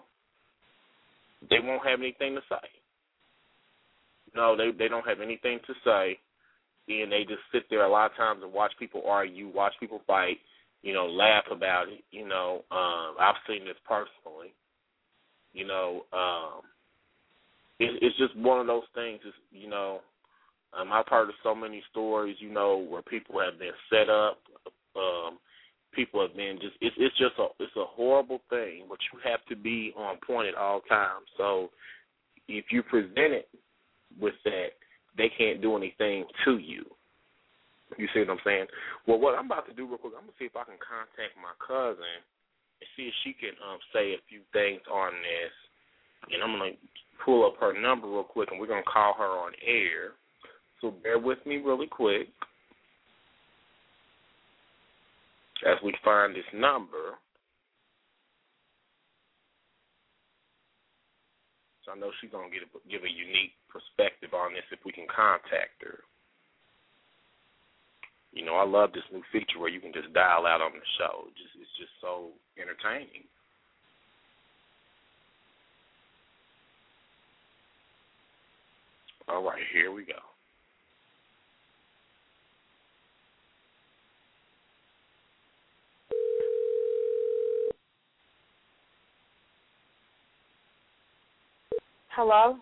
they 1.50 1.60
won't 1.62 1.88
have 1.88 2.00
anything 2.00 2.36
to 2.36 2.42
say. 2.50 2.68
No, 4.36 4.56
they 4.56 4.72
they 4.78 4.88
don't 4.88 5.08
have 5.08 5.22
anything 5.22 5.60
to 5.68 5.74
say 5.84 6.20
and 6.90 7.12
they 7.12 7.24
just 7.24 7.42
sit 7.52 7.64
there 7.70 7.86
a 7.86 7.90
lot 7.90 8.10
of 8.10 8.18
times 8.18 8.42
and 8.44 8.52
watch 8.52 8.72
people 8.80 9.04
argue, 9.08 9.48
watch 9.54 9.74
people 9.80 10.02
fight, 10.08 10.38
you 10.82 10.94
know, 10.94 11.06
laugh 11.06 11.44
about 11.52 11.88
it. 11.90 12.04
You 12.12 12.28
know, 12.28 12.64
um, 12.72 13.16
I've 13.20 13.36
seen 13.48 13.66
this 13.66 13.78
personally. 13.88 14.54
You 15.54 15.68
know, 15.68 16.06
um, 16.14 16.62
it, 17.80 18.00
it's 18.02 18.18
just 18.18 18.36
one 18.38 18.60
of 18.60 18.68
those 18.68 18.84
things. 18.94 19.20
You 19.52 19.70
know, 19.70 20.02
um, 20.78 20.92
I've 20.92 21.08
heard 21.08 21.30
of 21.30 21.36
so 21.44 21.56
many 21.56 21.84
stories. 21.92 22.38
You 22.40 22.52
know, 22.52 22.86
where 22.90 23.02
people 23.02 23.40
have 23.40 23.60
been 23.60 23.72
set 23.90 24.10
up. 24.10 24.40
Um, 24.96 25.40
people 25.94 26.22
have 26.22 26.36
been 26.36 26.58
just. 26.62 26.76
It's 26.82 26.96
it's 27.00 27.18
just 27.18 27.34
a 27.40 27.48
it's 27.60 27.76
a 27.76 27.86
horrible 27.86 28.42
thing, 28.50 28.84
but 28.90 29.00
you 29.12 29.20
have 29.30 29.46
to 29.50 29.56
be 29.56 29.94
on 29.98 30.18
point 30.26 30.48
at 30.48 30.56
all 30.56 30.82
times. 30.82 31.26
So 31.38 31.70
if 32.48 32.66
you 32.72 32.84
present 32.84 33.34
it 33.34 33.50
with 34.20 34.34
that 34.44 34.70
they 35.20 35.30
can't 35.36 35.62
do 35.62 35.76
anything 35.76 36.24
to 36.46 36.58
you. 36.58 36.88
You 37.98 38.08
see 38.14 38.22
what 38.22 38.32
I'm 38.32 38.46
saying? 38.46 38.68
Well, 39.06 39.20
what 39.20 39.36
I'm 39.36 39.52
about 39.52 39.68
to 39.68 39.76
do 39.76 39.84
real 39.84 40.00
quick, 40.00 40.14
I'm 40.16 40.24
gonna 40.24 40.40
see 40.40 40.48
if 40.48 40.56
I 40.56 40.64
can 40.64 40.80
contact 40.80 41.36
my 41.36 41.52
cousin 41.60 42.24
and 42.80 42.88
see 42.96 43.12
if 43.12 43.16
she 43.28 43.36
can 43.36 43.52
um 43.60 43.84
say 43.92 44.16
a 44.16 44.22
few 44.32 44.46
things 44.56 44.80
on 44.88 45.12
this. 45.20 45.54
And 46.32 46.40
I'm 46.40 46.56
gonna 46.56 46.80
pull 47.24 47.46
up 47.46 47.56
her 47.60 47.80
number 47.80 48.08
real 48.08 48.24
quick, 48.24 48.50
and 48.52 48.60
we're 48.60 48.68
gonna 48.68 48.84
call 48.84 49.14
her 49.14 49.26
on 49.26 49.54
air. 49.66 50.14
So 50.82 50.92
bear 50.92 51.20
with 51.20 51.46
me 51.46 51.58
really 51.58 51.88
quick 51.88 52.30
as 55.66 55.78
we 55.84 55.94
find 56.04 56.36
this 56.36 56.48
number. 56.54 57.20
So 61.84 61.92
I 61.92 62.00
know 62.00 62.12
she's 62.22 62.32
gonna 62.32 62.50
give 62.50 63.04
a 63.04 63.10
unique 63.10 63.54
perspective 63.68 64.34
on 64.34 64.54
this 64.54 64.64
if 64.72 64.80
we 64.86 64.92
can 64.92 65.08
contact 65.08 65.84
her. 65.84 66.00
You 68.32 68.46
know, 68.46 68.56
I 68.56 68.64
love 68.64 68.94
this 68.94 69.04
new 69.12 69.24
feature 69.32 69.58
where 69.58 69.74
you 69.74 69.82
can 69.82 69.92
just 69.92 70.14
dial 70.14 70.46
out 70.46 70.62
on 70.62 70.72
the 70.72 70.86
show. 70.98 71.28
Just 71.36 71.56
it's 71.60 71.78
just 71.78 71.92
so 72.00 72.30
entertaining. 72.62 73.26
All 79.30 79.44
right, 79.44 79.62
here 79.72 79.92
we 79.92 80.04
go. 80.06 80.14
Hello? 92.16 92.58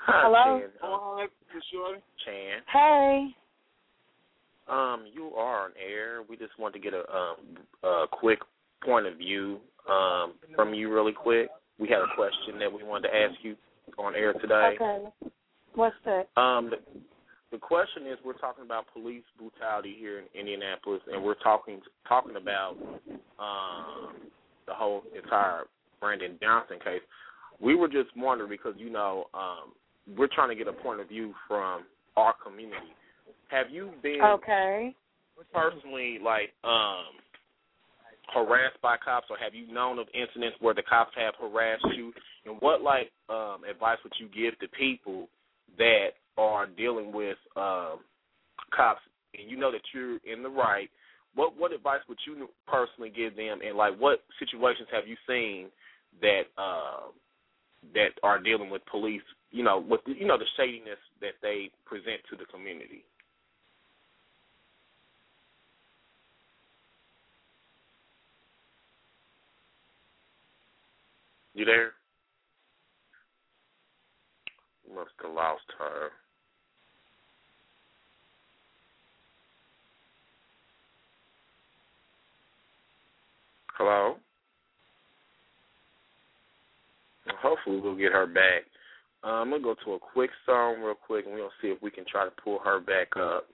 Hi, 0.00 0.22
Hello? 0.24 0.60
Chan. 0.60 0.70
Hello, 0.80 1.26
Shorty. 1.72 2.00
Chan. 2.24 2.62
Hey. 2.72 3.28
Um, 4.68 5.06
you 5.14 5.28
are 5.36 5.66
on 5.66 5.70
air. 5.78 6.22
We 6.28 6.36
just 6.36 6.58
want 6.58 6.74
to 6.74 6.80
get 6.80 6.92
a 6.92 7.00
um 7.14 7.36
a 7.82 8.06
quick 8.10 8.40
point 8.84 9.06
of 9.06 9.16
view 9.16 9.58
um 9.88 10.34
from 10.54 10.74
you 10.74 10.92
really 10.92 11.12
quick. 11.12 11.48
We 11.78 11.88
had 11.88 12.00
a 12.00 12.14
question 12.16 12.58
that 12.58 12.72
we 12.72 12.82
wanted 12.82 13.08
to 13.08 13.16
ask 13.16 13.34
you 13.42 13.54
on 13.98 14.14
air 14.14 14.32
today. 14.34 14.76
Okay. 14.80 15.04
What's 15.74 15.96
that? 16.04 16.28
Um, 16.40 16.70
the, 16.70 16.76
the 17.52 17.58
question 17.58 18.06
is, 18.06 18.18
we're 18.24 18.34
talking 18.34 18.64
about 18.64 18.86
police 18.92 19.24
brutality 19.38 19.96
here 19.98 20.18
in 20.18 20.24
Indianapolis, 20.38 21.00
and 21.12 21.22
we're 21.22 21.34
talking 21.36 21.80
talking 22.08 22.36
about 22.36 22.76
um, 23.38 24.14
the 24.66 24.74
whole 24.74 25.02
entire 25.16 25.62
Brandon 26.00 26.38
Johnson 26.42 26.78
case. 26.82 27.00
We 27.60 27.74
were 27.74 27.88
just 27.88 28.10
wondering 28.16 28.50
because 28.50 28.74
you 28.76 28.90
know 28.90 29.24
um, 29.34 29.72
we're 30.16 30.28
trying 30.28 30.50
to 30.50 30.54
get 30.54 30.68
a 30.68 30.72
point 30.72 31.00
of 31.00 31.08
view 31.08 31.34
from 31.46 31.84
our 32.16 32.34
community. 32.44 32.92
Have 33.48 33.70
you 33.70 33.90
been 34.02 34.20
Okay. 34.22 34.94
personally 35.54 36.18
like 36.22 36.52
um, 36.64 37.04
harassed 38.32 38.80
by 38.82 38.96
cops, 39.02 39.26
or 39.30 39.36
have 39.38 39.54
you 39.54 39.72
known 39.72 39.98
of 39.98 40.06
incidents 40.14 40.56
where 40.60 40.74
the 40.74 40.82
cops 40.82 41.12
have 41.16 41.34
harassed 41.40 41.86
you? 41.96 42.12
And 42.46 42.56
what 42.60 42.82
like 42.82 43.10
um, 43.28 43.62
advice 43.68 43.98
would 44.04 44.12
you 44.18 44.28
give 44.28 44.58
to 44.60 44.68
people 44.68 45.28
that 45.78 46.18
are 46.36 46.66
dealing 46.66 47.12
with 47.12 47.36
um, 47.56 48.00
cops, 48.74 49.00
and 49.38 49.50
you 49.50 49.56
know 49.56 49.72
that 49.72 49.82
you're 49.94 50.18
in 50.30 50.42
the 50.42 50.48
right? 50.48 50.90
What 51.34 51.58
what 51.58 51.72
advice 51.72 52.00
would 52.08 52.18
you 52.26 52.48
personally 52.66 53.12
give 53.14 53.36
them, 53.36 53.60
and 53.66 53.76
like 53.76 53.98
what 53.98 54.22
situations 54.38 54.88
have 54.92 55.06
you 55.06 55.16
seen 55.26 55.68
that 56.20 56.42
uh, 56.56 57.12
that 57.94 58.10
are 58.22 58.40
dealing 58.40 58.70
with 58.70 58.82
police? 58.90 59.22
You 59.50 59.64
know, 59.64 59.84
with 59.86 60.00
you 60.06 60.26
know 60.26 60.38
the 60.38 60.48
shadiness 60.56 60.98
that 61.20 61.36
they 61.42 61.70
present 61.86 62.20
to 62.30 62.36
the 62.36 62.44
community. 62.46 63.04
You 71.58 71.64
there? 71.64 71.90
Must 74.94 75.10
have 75.20 75.34
lost 75.34 75.64
her. 75.76 76.10
Hello? 83.76 84.18
Hopefully 87.42 87.80
we'll 87.80 87.96
get 87.96 88.12
her 88.12 88.28
back. 88.28 88.62
Uh, 89.24 89.26
I'm 89.26 89.50
gonna 89.50 89.60
go 89.60 89.74
to 89.84 89.94
a 89.94 89.98
quick 89.98 90.30
song 90.46 90.80
real 90.80 90.94
quick 90.94 91.26
and 91.26 91.34
we'll 91.34 91.50
see 91.60 91.68
if 91.68 91.82
we 91.82 91.90
can 91.90 92.04
try 92.08 92.24
to 92.24 92.30
pull 92.40 92.60
her 92.60 92.78
back 92.78 93.08
up. 93.16 93.48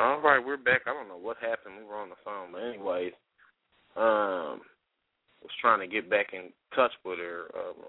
All 0.00 0.18
right, 0.22 0.42
we're 0.42 0.56
back. 0.56 0.80
I 0.86 0.94
don't 0.94 1.08
know 1.08 1.20
what 1.20 1.36
happened. 1.42 1.74
We 1.76 1.84
were 1.84 2.00
on 2.00 2.08
the 2.08 2.14
phone, 2.24 2.52
but 2.52 2.62
anyways, 2.62 3.12
um, 3.96 4.64
was 5.44 5.52
trying 5.60 5.80
to 5.80 5.86
get 5.86 6.08
back 6.08 6.28
in 6.32 6.48
touch 6.74 6.92
with 7.04 7.18
her. 7.18 7.50
Um, 7.54 7.84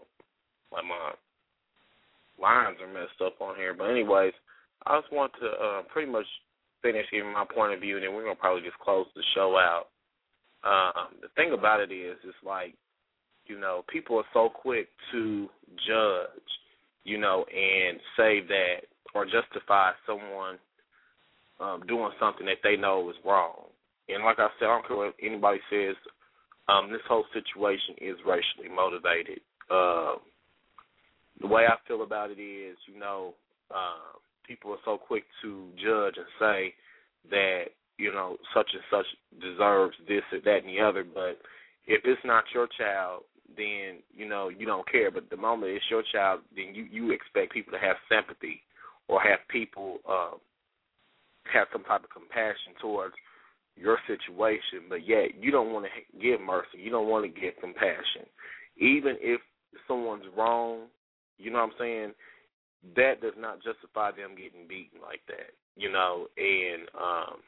like 0.74 0.84
my 0.84 1.14
lines 2.38 2.80
are 2.82 2.92
messed 2.92 3.22
up 3.26 3.40
on 3.40 3.56
here, 3.56 3.74
but 3.74 3.86
anyways, 3.86 4.34
I 4.86 5.00
just 5.00 5.14
want 5.14 5.32
to 5.40 5.48
uh, 5.48 5.82
pretty 5.84 6.12
much 6.12 6.26
finish 6.82 7.06
giving 7.14 7.32
my 7.32 7.46
point 7.46 7.74
of 7.74 7.80
view, 7.80 7.96
and 7.96 8.04
then 8.04 8.14
we're 8.14 8.24
gonna 8.24 8.36
probably 8.36 8.64
just 8.64 8.80
close 8.80 9.06
the 9.16 9.24
show 9.34 9.56
out. 9.56 9.88
Um, 10.68 11.16
the 11.22 11.30
thing 11.38 11.54
about 11.54 11.80
it 11.80 11.94
is, 11.94 12.18
it's 12.26 12.36
like, 12.46 12.76
you 13.46 13.58
know, 13.58 13.86
people 13.88 14.18
are 14.18 14.28
so 14.34 14.50
quick 14.50 14.90
to 15.14 15.48
judge, 15.88 16.50
you 17.06 17.18
know, 17.18 17.46
and 17.46 18.02
say 18.18 18.42
that 18.50 18.84
or 19.16 19.24
justify 19.24 19.92
someone 20.06 20.58
um, 21.62 21.84
doing 21.88 22.12
something 22.20 22.46
that 22.46 22.58
they 22.64 22.76
know 22.76 23.10
is 23.10 23.16
wrong. 23.26 23.68
And 24.10 24.24
like 24.24 24.40
I 24.40 24.48
said, 24.60 24.66
I 24.66 24.76
don't 24.76 24.88
care 24.88 24.98
what 24.98 25.16
anybody 25.22 25.60
says. 25.70 25.96
Um, 26.68 26.92
this 26.92 27.02
whole 27.08 27.26
situation 27.34 27.96
is 28.02 28.18
racially 28.26 28.74
motivated. 28.74 29.40
Uh, 29.70 30.16
the 31.40 31.48
way 31.48 31.66
I 31.66 31.76
feel 31.88 32.04
about 32.04 32.32
it 32.32 32.40
is, 32.40 32.78
you 32.92 33.00
know, 33.00 33.34
uh, 33.70 34.18
people 34.48 34.72
are 34.72 34.84
so 34.86 34.98
quick 34.98 35.24
to 35.42 35.68
judge 35.76 36.16
and 36.18 36.28
say 36.40 36.74
that 37.30 37.64
you 37.98 38.12
know 38.12 38.38
such 38.54 38.70
and 38.74 38.84
such 38.90 39.06
deserves 39.42 39.96
this 40.08 40.24
or 40.32 40.40
that 40.44 40.64
and 40.66 40.70
the 40.70 40.82
other. 40.82 41.04
But 41.04 41.40
if 41.88 42.02
it's 42.04 42.22
not 42.26 42.44
your 42.54 42.68
child, 42.78 43.24
then 43.56 44.00
you 44.16 44.28
know 44.28 44.50
you 44.50 44.66
don't 44.66 44.90
care. 44.92 45.12
But 45.12 45.30
the 45.30 45.38
moment 45.38 45.72
it's 45.72 45.86
your 45.90 46.04
child, 46.12 46.42
then 46.56 46.74
you 46.74 46.86
you 46.92 47.12
expect 47.12 47.54
people 47.54 47.74
to 47.74 47.80
have 47.80 47.96
sympathy 48.10 48.62
or 49.08 49.22
have 49.22 49.40
people 49.50 50.00
uh, 50.10 50.32
have 51.52 51.68
some 51.72 51.84
type 51.84 52.04
of 52.04 52.10
compassion 52.10 52.74
towards 52.82 53.16
your 53.76 53.98
situation. 54.08 54.88
But 54.90 55.08
yet 55.08 55.36
you 55.40 55.52
don't 55.52 55.74
want 55.74 55.86
to 55.86 56.20
give 56.20 56.42
mercy. 56.42 56.78
You 56.78 56.92
don't 56.92 57.08
want 57.08 57.26
to 57.26 57.42
give 57.42 57.54
compassion, 57.60 58.28
even 58.78 59.18
if 59.20 59.42
someone's 59.88 60.26
wrong. 60.38 60.88
You 61.38 61.52
know 61.52 61.60
what 61.60 61.72
I'm 61.74 61.80
saying? 61.80 62.12
That 62.96 63.22
does 63.22 63.34
not 63.38 63.64
justify 63.64 64.12
them 64.12 64.32
getting 64.32 64.68
beaten 64.68 65.02
like 65.02 65.22
that. 65.28 65.54
You 65.76 65.92
know, 65.92 66.28
and 66.38 66.88
um 67.00 67.40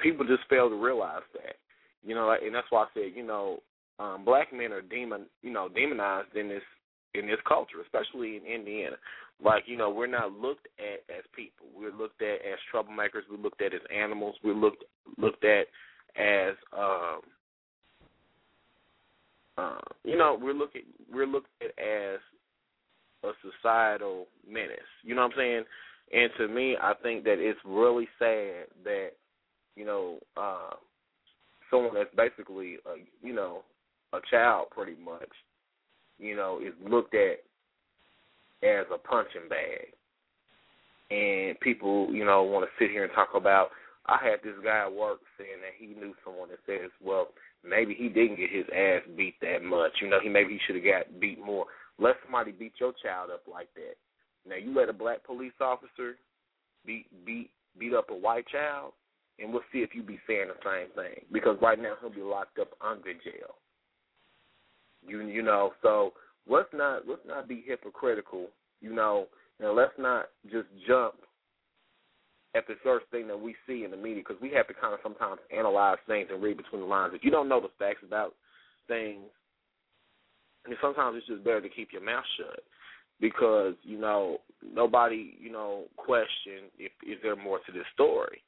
people 0.00 0.26
just 0.26 0.48
fail 0.48 0.68
to 0.68 0.76
realize 0.76 1.22
that. 1.34 1.56
You 2.04 2.14
know, 2.14 2.34
and 2.42 2.54
that's 2.54 2.66
why 2.70 2.82
I 2.82 2.86
said, 2.94 3.12
you 3.14 3.24
know, 3.24 3.60
um, 3.98 4.24
black 4.24 4.52
men 4.52 4.72
are 4.72 4.82
demon, 4.82 5.26
you 5.42 5.52
know, 5.52 5.68
demonized 5.68 6.34
in 6.34 6.48
this 6.48 6.62
in 7.14 7.26
this 7.26 7.38
culture, 7.46 7.76
especially 7.82 8.36
in 8.36 8.44
Indiana. 8.44 8.96
Like, 9.44 9.64
you 9.66 9.76
know, 9.76 9.90
we're 9.90 10.06
not 10.06 10.32
looked 10.32 10.68
at 10.78 11.14
as 11.14 11.24
people. 11.34 11.66
We're 11.76 11.94
looked 11.94 12.22
at 12.22 12.36
as 12.46 12.58
troublemakers. 12.72 13.22
We're 13.30 13.42
looked 13.42 13.62
at 13.62 13.74
as 13.74 13.80
animals. 13.94 14.36
We're 14.44 14.54
looked 14.54 14.84
looked 15.18 15.44
at 15.44 15.66
as, 16.16 16.54
um, 16.76 17.20
uh, 19.58 19.78
you 20.04 20.16
know, 20.16 20.38
we're 20.40 20.54
looking 20.54 20.82
we're 21.12 21.26
looked 21.26 21.50
at 21.60 21.70
as 21.82 22.20
a 23.24 23.30
societal 23.42 24.26
menace. 24.48 24.78
You 25.02 25.14
know 25.14 25.22
what 25.22 25.32
I'm 25.32 25.38
saying? 25.38 25.64
And 26.12 26.30
to 26.38 26.48
me, 26.48 26.76
I 26.80 26.92
think 27.02 27.24
that 27.24 27.38
it's 27.38 27.58
really 27.64 28.08
sad 28.18 28.66
that 28.84 29.10
you 29.76 29.84
know, 29.84 30.18
uh, 30.36 30.74
someone 31.70 31.94
that's 31.94 32.14
basically, 32.16 32.76
a, 32.86 33.26
you 33.26 33.32
know, 33.32 33.62
a 34.12 34.18
child 34.30 34.66
pretty 34.70 34.96
much, 35.02 35.28
you 36.18 36.36
know, 36.36 36.60
is 36.64 36.74
looked 36.88 37.14
at 37.14 37.38
as 38.62 38.86
a 38.92 38.98
punching 38.98 39.48
bag. 39.48 39.92
And 41.10 41.58
people, 41.60 42.08
you 42.12 42.24
know, 42.24 42.42
want 42.42 42.64
to 42.64 42.72
sit 42.82 42.90
here 42.90 43.04
and 43.04 43.12
talk 43.12 43.30
about, 43.34 43.68
I 44.06 44.18
had 44.22 44.42
this 44.42 44.56
guy 44.64 44.86
at 44.86 44.92
work 44.92 45.20
saying 45.38 45.60
that 45.60 45.76
he 45.78 45.94
knew 45.94 46.14
someone 46.24 46.48
that 46.48 46.58
says, 46.66 46.90
well, 47.04 47.28
maybe 47.62 47.94
he 47.94 48.08
didn't 48.08 48.36
get 48.36 48.50
his 48.50 48.66
ass 48.74 49.02
beat 49.16 49.34
that 49.42 49.62
much. 49.62 49.92
You 50.00 50.08
know, 50.08 50.18
he 50.22 50.28
maybe 50.28 50.54
he 50.54 50.60
should 50.66 50.76
have 50.76 50.84
got 50.84 51.20
beat 51.20 51.38
more. 51.44 51.66
Let 51.98 52.16
somebody 52.24 52.52
beat 52.52 52.74
your 52.80 52.92
child 53.02 53.30
up 53.30 53.42
like 53.50 53.68
that. 53.74 53.96
Now 54.48 54.56
you 54.56 54.74
let 54.74 54.88
a 54.88 54.92
black 54.92 55.24
police 55.24 55.52
officer 55.60 56.16
beat 56.84 57.06
beat 57.24 57.50
beat 57.78 57.94
up 57.94 58.10
a 58.10 58.14
white 58.14 58.46
child, 58.48 58.92
and 59.38 59.52
we'll 59.52 59.62
see 59.72 59.78
if 59.78 59.94
you 59.94 60.02
be 60.02 60.18
saying 60.26 60.48
the 60.48 60.54
same 60.64 60.90
thing. 60.94 61.24
Because 61.32 61.56
right 61.62 61.80
now 61.80 61.94
he'll 62.00 62.10
be 62.10 62.22
locked 62.22 62.58
up 62.58 62.70
under 62.80 63.12
jail. 63.12 63.54
You 65.06 65.20
you 65.20 65.42
know, 65.42 65.72
so 65.82 66.12
let's 66.48 66.68
not 66.72 67.02
let's 67.08 67.22
not 67.26 67.48
be 67.48 67.64
hypocritical, 67.66 68.48
you 68.80 68.94
know, 68.94 69.26
and 69.60 69.74
let's 69.76 69.92
not 69.98 70.26
just 70.50 70.68
jump 70.86 71.14
at 72.54 72.66
the 72.66 72.74
first 72.82 73.06
thing 73.10 73.26
that 73.28 73.40
we 73.40 73.54
see 73.66 73.84
in 73.84 73.90
the 73.90 73.96
media 73.96 74.22
because 74.26 74.40
we 74.42 74.50
have 74.50 74.68
to 74.68 74.74
kind 74.74 74.92
of 74.92 75.00
sometimes 75.02 75.40
analyze 75.56 75.98
things 76.06 76.28
and 76.30 76.42
read 76.42 76.56
between 76.56 76.82
the 76.82 76.86
lines. 76.86 77.12
If 77.14 77.24
you 77.24 77.30
don't 77.30 77.48
know 77.48 77.60
the 77.60 77.70
facts 77.78 78.02
about 78.06 78.34
things, 78.88 79.24
and 80.66 80.74
sometimes 80.82 81.16
it's 81.16 81.26
just 81.26 81.44
better 81.44 81.62
to 81.62 81.68
keep 81.68 81.92
your 81.92 82.04
mouth 82.04 82.24
shut 82.36 82.60
because 83.20 83.74
you 83.82 83.98
know 83.98 84.38
nobody 84.74 85.36
you 85.40 85.50
know 85.50 85.84
question 85.96 86.70
if 86.78 86.92
is 87.06 87.18
there 87.22 87.36
more 87.36 87.58
to 87.66 87.72
this 87.72 87.86
story 87.94 88.42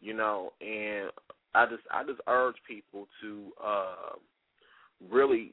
you 0.00 0.14
know, 0.14 0.52
and 0.60 1.10
I 1.54 1.66
just 1.66 1.82
I 1.90 2.04
just 2.04 2.20
urge 2.28 2.56
people 2.68 3.06
to 3.22 3.52
uh, 3.64 4.16
really 5.10 5.52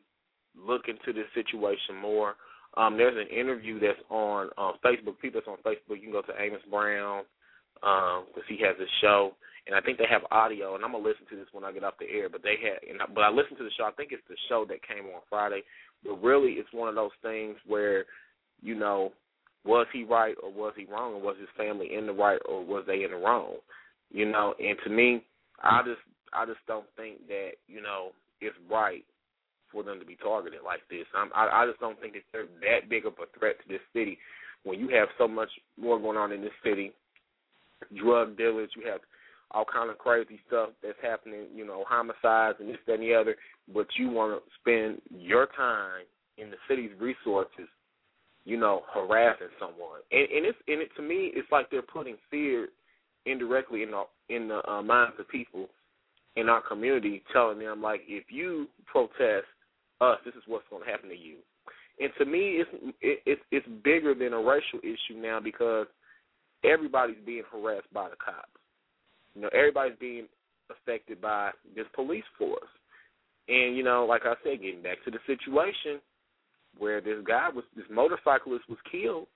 look 0.57 0.83
into 0.87 1.13
this 1.13 1.29
situation 1.33 1.95
more. 2.01 2.35
Um, 2.75 2.97
there's 2.97 3.17
an 3.17 3.35
interview 3.35 3.79
that's 3.79 4.01
on 4.09 4.49
uh, 4.57 4.73
Facebook. 4.83 5.19
People 5.21 5.41
that's 5.41 5.47
on 5.47 5.61
Facebook, 5.65 6.01
you 6.01 6.09
can 6.09 6.11
go 6.11 6.21
to 6.21 6.41
Amos 6.41 6.61
Brown 6.69 7.23
because 7.75 8.45
um, 8.47 8.49
he 8.49 8.57
has 8.63 8.75
a 8.79 8.89
show, 9.01 9.33
and 9.67 9.75
I 9.75 9.81
think 9.81 9.97
they 9.97 10.09
have 10.09 10.23
audio. 10.31 10.75
And 10.75 10.83
I'm 10.83 10.91
gonna 10.91 11.03
listen 11.03 11.25
to 11.29 11.35
this 11.35 11.51
when 11.51 11.63
I 11.63 11.71
get 11.71 11.83
off 11.83 11.99
the 11.99 12.09
air. 12.09 12.29
But 12.29 12.41
they 12.41 12.55
had, 12.61 12.81
and 12.89 13.01
I, 13.01 13.05
but 13.13 13.21
I 13.21 13.29
listened 13.29 13.57
to 13.59 13.63
the 13.63 13.75
show. 13.77 13.85
I 13.85 13.91
think 13.91 14.11
it's 14.11 14.25
the 14.27 14.37
show 14.49 14.65
that 14.69 14.87
came 14.87 15.05
on 15.05 15.21
Friday. 15.29 15.61
But 16.03 16.23
really, 16.23 16.53
it's 16.53 16.73
one 16.73 16.89
of 16.89 16.95
those 16.95 17.15
things 17.21 17.55
where, 17.67 18.05
you 18.61 18.75
know, 18.75 19.11
was 19.65 19.87
he 19.93 20.03
right 20.03 20.35
or 20.41 20.51
was 20.51 20.73
he 20.75 20.85
wrong, 20.85 21.13
or 21.13 21.21
was 21.21 21.37
his 21.39 21.49
family 21.55 21.93
in 21.93 22.07
the 22.07 22.13
right 22.13 22.39
or 22.49 22.65
was 22.65 22.83
they 22.87 23.03
in 23.03 23.11
the 23.11 23.17
wrong? 23.17 23.55
You 24.09 24.29
know, 24.29 24.55
and 24.59 24.77
to 24.83 24.89
me, 24.89 25.23
I 25.61 25.81
just 25.85 26.01
I 26.33 26.45
just 26.45 26.59
don't 26.67 26.87
think 26.97 27.27
that 27.27 27.51
you 27.67 27.81
know 27.81 28.09
it's 28.41 28.55
right 28.69 29.05
for 29.73 29.83
them 29.83 29.99
to 29.99 30.05
be 30.05 30.15
targeted 30.15 30.59
like 30.63 30.81
this. 30.89 31.05
I'm, 31.13 31.29
I 31.35 31.63
I 31.63 31.67
just 31.67 31.79
don't 31.79 31.99
think 31.99 32.13
that 32.13 32.23
they're 32.31 32.45
that 32.61 32.89
big 32.89 33.05
of 33.05 33.13
a 33.13 33.27
threat 33.37 33.55
to 33.61 33.67
this 33.67 33.81
city 33.91 34.17
when 34.63 34.79
you 34.79 34.87
have 34.89 35.09
so 35.17 35.27
much 35.27 35.49
more 35.77 35.99
going 35.99 36.17
on 36.17 36.31
in 36.31 36.41
this 36.41 36.55
city. 36.63 36.93
Drug 38.01 38.37
dealers, 38.37 38.69
you 38.77 38.89
have 38.89 39.01
all 39.51 39.65
kind 39.65 39.89
of 39.89 39.97
crazy 39.97 40.39
stuff 40.47 40.69
that's 40.81 40.97
happening, 41.01 41.47
you 41.53 41.65
know, 41.65 41.83
homicides 41.87 42.57
and 42.61 42.69
this, 42.69 42.77
that, 42.87 42.93
and 42.93 43.03
the 43.03 43.13
other. 43.13 43.35
But 43.73 43.87
you 43.97 44.09
want 44.09 44.41
to 44.41 44.51
spend 44.61 45.01
your 45.11 45.47
time 45.57 46.05
in 46.37 46.49
the 46.49 46.57
city's 46.69 46.91
resources, 46.99 47.67
you 48.45 48.57
know, 48.57 48.83
harassing 48.93 49.53
someone, 49.59 49.99
and, 50.11 50.27
and 50.31 50.45
it's 50.45 50.57
and 50.67 50.81
it 50.81 50.89
to 50.95 51.01
me, 51.01 51.31
it's 51.33 51.51
like 51.51 51.69
they're 51.69 51.81
putting 51.81 52.15
fear 52.31 52.69
indirectly 53.25 53.83
in 53.83 53.91
the 53.91 54.03
in 54.29 54.47
the 54.47 54.67
uh, 54.69 54.81
minds 54.81 55.15
of 55.19 55.27
people 55.27 55.67
in 56.35 56.49
our 56.49 56.61
community, 56.61 57.21
telling 57.31 57.59
them 57.59 57.81
like, 57.81 58.01
if 58.07 58.25
you 58.29 58.67
protest 58.85 59.45
us, 60.03 60.19
this 60.25 60.35
is 60.35 60.43
what's 60.47 60.67
going 60.69 60.83
to 60.83 60.91
happen 60.91 61.09
to 61.09 61.15
you. 61.15 61.37
And 61.99 62.11
to 62.17 62.25
me, 62.25 62.61
it's 62.61 62.69
it, 63.01 63.19
it's 63.25 63.41
it's 63.51 63.67
bigger 63.83 64.13
than 64.13 64.33
a 64.33 64.41
racial 64.41 64.79
issue 64.83 65.19
now 65.19 65.39
because 65.39 65.87
everybody's 66.63 67.23
being 67.25 67.43
harassed 67.51 67.91
by 67.93 68.09
the 68.09 68.15
cops. 68.15 68.49
You 69.35 69.41
know, 69.41 69.49
everybody's 69.53 69.97
being 69.99 70.27
affected 70.69 71.21
by 71.21 71.51
this 71.75 71.85
police 71.93 72.23
force. 72.37 72.71
And 73.47 73.75
you 73.77 73.83
know, 73.83 74.05
like 74.05 74.23
I 74.25 74.33
said, 74.43 74.61
getting 74.61 74.81
back 74.81 75.03
to 75.05 75.11
the 75.11 75.19
situation 75.27 76.01
where 76.77 76.99
this 76.99 77.19
guy 77.27 77.49
was 77.53 77.63
this 77.75 77.85
motorcyclist 77.91 78.67
was 78.69 78.79
killed. 78.91 79.27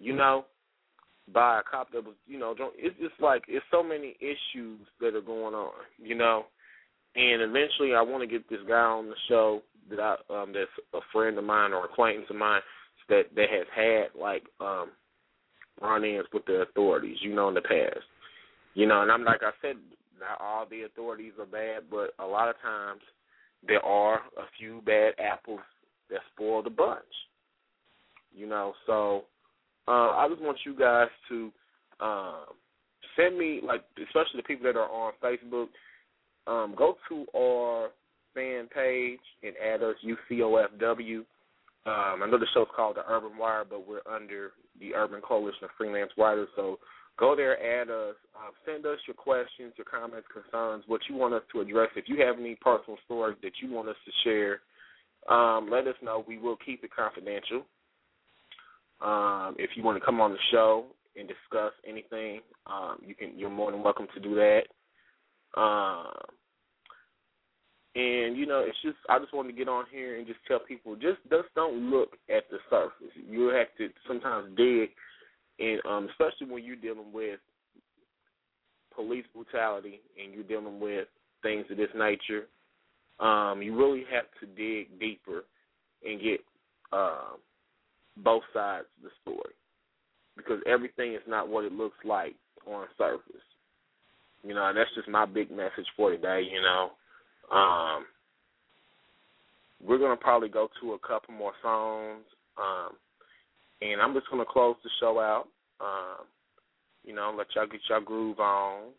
You 0.00 0.16
know, 0.16 0.46
by 1.32 1.60
a 1.60 1.62
cop 1.62 1.92
that 1.92 2.04
was, 2.04 2.14
you 2.26 2.38
know, 2.38 2.54
it's 2.76 2.98
just 2.98 3.14
like 3.20 3.44
it's 3.48 3.64
so 3.70 3.82
many 3.82 4.16
issues 4.20 4.80
that 5.00 5.14
are 5.14 5.22
going 5.22 5.54
on, 5.54 5.72
you 5.98 6.14
know. 6.14 6.46
And 7.16 7.42
eventually, 7.42 7.94
I 7.94 8.02
want 8.02 8.22
to 8.22 8.26
get 8.26 8.48
this 8.50 8.60
guy 8.66 8.74
on 8.74 9.08
the 9.08 9.14
show 9.28 9.62
that 9.90 10.00
I 10.00 10.16
um 10.30 10.52
that's 10.52 10.70
a 10.94 11.00
friend 11.12 11.38
of 11.38 11.44
mine 11.44 11.72
or 11.72 11.84
acquaintance 11.84 12.26
of 12.30 12.36
mine 12.36 12.62
that 13.08 13.24
that 13.36 13.50
has 13.50 13.66
had 13.74 14.20
like 14.20 14.42
um 14.60 14.90
run-ins 15.80 16.26
with 16.32 16.44
the 16.46 16.62
authorities, 16.62 17.18
you 17.20 17.34
know, 17.34 17.48
in 17.48 17.54
the 17.54 17.60
past. 17.60 18.04
You 18.74 18.86
know, 18.86 19.02
and 19.02 19.10
I'm 19.12 19.24
like 19.24 19.42
I 19.42 19.50
said, 19.62 19.76
not 20.18 20.40
all 20.40 20.66
the 20.68 20.82
authorities 20.82 21.32
are 21.38 21.46
bad, 21.46 21.84
but 21.90 22.14
a 22.18 22.26
lot 22.26 22.48
of 22.48 22.56
times 22.62 23.00
there 23.66 23.84
are 23.84 24.16
a 24.16 24.46
few 24.58 24.82
bad 24.84 25.14
apples 25.18 25.60
that 26.10 26.20
spoil 26.32 26.62
the 26.62 26.70
bunch. 26.70 27.04
You 28.34 28.48
know, 28.48 28.72
so 28.86 29.24
uh, 29.86 30.10
I 30.10 30.26
just 30.28 30.42
want 30.42 30.58
you 30.66 30.76
guys 30.76 31.08
to 31.28 31.52
um, 32.00 32.44
send 33.16 33.38
me, 33.38 33.60
like, 33.62 33.82
especially 33.98 34.38
the 34.38 34.42
people 34.42 34.64
that 34.64 34.78
are 34.78 34.90
on 34.90 35.12
Facebook, 35.22 35.68
um, 36.46 36.74
go 36.76 36.96
to 37.08 37.26
our 37.36 37.90
fan 38.34 38.68
page 38.74 39.20
and 39.42 39.54
add 39.64 39.82
us 39.82 39.94
UCOFW 40.04 41.18
Um, 41.86 42.22
I 42.22 42.26
know 42.28 42.38
the 42.38 42.46
show's 42.54 42.66
called 42.74 42.96
the 42.96 43.04
Urban 43.08 43.36
Wire, 43.38 43.64
but 43.68 43.86
we're 43.86 44.00
under 44.10 44.52
the 44.80 44.94
Urban 44.94 45.20
Coalition 45.20 45.64
of 45.64 45.70
Freelance 45.76 46.10
Writers. 46.18 46.48
So 46.56 46.78
go 47.18 47.36
there, 47.36 47.56
add 47.62 47.90
us, 47.90 48.16
uh, 48.34 48.50
send 48.66 48.86
us 48.86 48.98
your 49.06 49.14
questions, 49.14 49.72
your 49.76 49.84
comments, 49.84 50.26
concerns, 50.32 50.84
what 50.86 51.02
you 51.08 51.14
want 51.14 51.34
us 51.34 51.42
to 51.52 51.60
address. 51.60 51.90
If 51.94 52.08
you 52.08 52.24
have 52.24 52.38
any 52.38 52.56
personal 52.56 52.98
stories 53.04 53.36
that 53.42 53.52
you 53.62 53.70
want 53.72 53.88
us 53.88 53.96
to 54.04 54.12
share, 54.24 54.60
um, 55.28 55.68
let 55.70 55.86
us 55.86 55.94
know. 56.02 56.24
We 56.26 56.38
will 56.38 56.56
keep 56.64 56.84
it 56.84 56.90
confidential. 56.94 57.64
Um, 59.00 59.54
if 59.58 59.70
you 59.76 59.82
want 59.82 59.98
to 59.98 60.04
come 60.04 60.20
on 60.20 60.32
the 60.32 60.38
show 60.50 60.86
and 61.16 61.28
discuss 61.28 61.72
anything, 61.86 62.40
um, 62.66 62.98
you 63.04 63.14
can. 63.14 63.38
You're 63.38 63.50
more 63.50 63.70
than 63.70 63.82
welcome 63.82 64.06
to 64.14 64.20
do 64.20 64.34
that. 64.34 64.62
Um, 65.56 66.12
and 67.96 68.36
you 68.36 68.46
know, 68.46 68.64
it's 68.66 68.80
just 68.82 68.96
I 69.08 69.18
just 69.18 69.32
wanted 69.32 69.52
to 69.52 69.58
get 69.58 69.68
on 69.68 69.84
here 69.90 70.18
and 70.18 70.26
just 70.26 70.40
tell 70.48 70.58
people 70.58 70.96
just 70.96 71.18
just 71.30 71.48
don't 71.54 71.90
look 71.90 72.16
at 72.34 72.44
the 72.50 72.58
surface. 72.68 73.14
You 73.28 73.48
have 73.48 73.68
to 73.78 73.88
sometimes 74.06 74.56
dig, 74.56 74.90
and 75.60 75.80
um, 75.88 76.08
especially 76.10 76.52
when 76.52 76.64
you're 76.64 76.76
dealing 76.76 77.12
with 77.12 77.38
police 78.94 79.24
brutality 79.34 80.00
and 80.22 80.34
you're 80.34 80.44
dealing 80.44 80.80
with 80.80 81.08
things 81.42 81.66
of 81.70 81.76
this 81.76 81.88
nature, 81.96 82.46
um, 83.20 83.60
you 83.62 83.76
really 83.76 84.04
have 84.12 84.24
to 84.40 84.46
dig 84.56 84.98
deeper 84.98 85.44
and 86.04 86.20
get 86.20 86.40
um, 86.92 87.38
both 88.18 88.42
sides 88.52 88.86
of 88.98 89.04
the 89.04 89.10
story 89.22 89.54
because 90.36 90.58
everything 90.66 91.14
is 91.14 91.22
not 91.28 91.48
what 91.48 91.64
it 91.64 91.72
looks 91.72 91.98
like 92.04 92.34
on 92.66 92.86
surface. 92.98 93.42
You 94.46 94.54
know, 94.54 94.66
and 94.68 94.76
that's 94.76 94.94
just 94.94 95.08
my 95.08 95.24
big 95.24 95.50
message 95.50 95.86
for 95.96 96.10
today. 96.10 96.42
You 96.50 96.60
know, 96.60 96.90
um, 97.50 98.04
we're 99.82 99.98
gonna 99.98 100.16
probably 100.16 100.48
go 100.48 100.68
to 100.80 100.92
a 100.92 100.98
couple 100.98 101.34
more 101.34 101.52
songs, 101.62 102.24
um, 102.58 102.92
and 103.80 104.00
I'm 104.00 104.14
just 104.14 104.30
gonna 104.30 104.44
close 104.44 104.76
the 104.84 104.90
show 105.00 105.18
out. 105.18 105.48
Um, 105.80 106.26
you 107.04 107.14
know, 107.14 107.34
let 107.36 107.46
y'all 107.54 107.66
get 107.66 107.80
y'all 107.88 108.00
groove 108.00 108.40
on, 108.40 108.92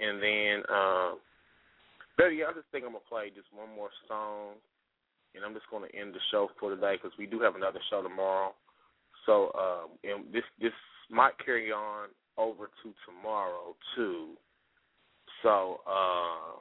and 0.00 0.22
then, 0.22 0.62
um, 0.68 1.18
better 2.16 2.30
I 2.30 2.52
just 2.54 2.68
think 2.72 2.84
I'm 2.84 2.92
gonna 2.92 3.08
play 3.08 3.30
just 3.34 3.48
one 3.52 3.74
more 3.74 3.90
song, 4.06 4.54
and 5.34 5.44
I'm 5.44 5.54
just 5.54 5.70
gonna 5.70 5.88
end 5.94 6.14
the 6.14 6.20
show 6.30 6.50
for 6.58 6.74
today 6.74 6.96
because 6.96 7.16
we 7.18 7.26
do 7.26 7.40
have 7.40 7.56
another 7.56 7.80
show 7.90 8.02
tomorrow. 8.02 8.54
So, 9.26 9.52
um, 9.54 9.98
and 10.04 10.32
this 10.32 10.44
this 10.60 10.72
might 11.10 11.38
carry 11.44 11.72
on 11.72 12.08
over 12.36 12.70
to 12.82 12.94
tomorrow 13.06 13.74
too. 13.94 14.36
So, 15.42 15.80
uh, 15.86 16.58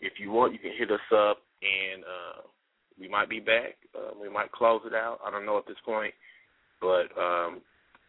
if 0.00 0.14
you 0.18 0.30
want, 0.30 0.52
you 0.52 0.58
can 0.58 0.72
hit 0.76 0.90
us 0.90 1.00
up, 1.14 1.38
and 1.62 2.02
uh, 2.02 2.42
we 2.98 3.08
might 3.08 3.30
be 3.30 3.40
back. 3.40 3.76
Uh, 3.94 4.10
we 4.20 4.28
might 4.28 4.52
close 4.52 4.80
it 4.84 4.94
out. 4.94 5.18
I 5.24 5.30
don't 5.30 5.46
know 5.46 5.58
at 5.58 5.66
this 5.66 5.76
point, 5.84 6.12
but 6.80 7.06
um, 7.18 7.60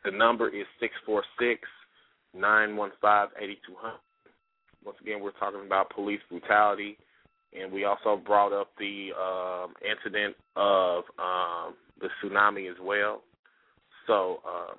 the 0.04 0.12
number 0.12 0.50
is 0.50 0.66
six 0.80 0.94
four 1.06 1.24
six 1.40 1.62
nine 2.34 2.76
one 2.76 2.92
five 3.02 3.30
eighty 3.40 3.58
two 3.66 3.76
hundred. 3.78 4.00
Once 4.84 4.98
again, 5.02 5.22
we're 5.22 5.32
talking 5.32 5.66
about 5.66 5.90
police 5.92 6.20
brutality, 6.30 6.98
and 7.58 7.72
we 7.72 7.86
also 7.86 8.18
brought 8.18 8.52
up 8.52 8.72
the 8.78 9.10
um, 9.18 9.74
incident 9.82 10.36
of 10.56 11.04
um, 11.20 11.76
the 12.02 12.10
tsunami 12.22 12.70
as 12.70 12.78
well. 12.82 13.22
So 14.08 14.40
um, 14.46 14.76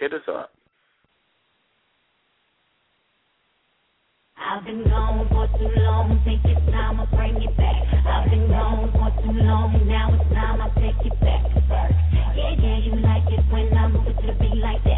hit 0.00 0.12
us 0.12 0.22
up. 0.28 0.53
I've 4.36 4.64
been 4.64 4.84
gone 4.84 5.28
for 5.30 5.46
too 5.58 5.70
long, 5.82 6.20
think 6.24 6.42
it's 6.44 6.60
time 6.72 7.00
I 7.00 7.06
bring 7.06 7.38
back. 7.56 8.06
I've 8.06 8.30
been 8.30 8.48
gone 8.48 8.90
for 8.92 9.10
too 9.22 9.32
long, 9.32 9.86
now 9.88 10.14
it's 10.14 10.34
time 10.34 10.60
I 10.60 10.68
take 10.80 11.06
it 11.06 11.20
back. 11.20 11.42
Yeah, 12.36 12.54
yeah, 12.58 12.78
you 12.78 12.96
like 13.00 13.24
it 13.30 13.44
when 13.52 13.76
I 13.76 13.88
move 13.88 14.06
it 14.08 14.20
to 14.20 14.26
the 14.28 14.32
beat 14.38 14.56
like 14.62 14.82
that. 14.84 14.93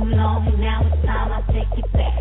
Too 0.00 0.16
long, 0.16 0.60
now 0.60 0.80
it's 0.86 1.04
time 1.04 1.30
I 1.30 1.52
take 1.52 1.78
it 1.78 1.92
back. 1.92 2.19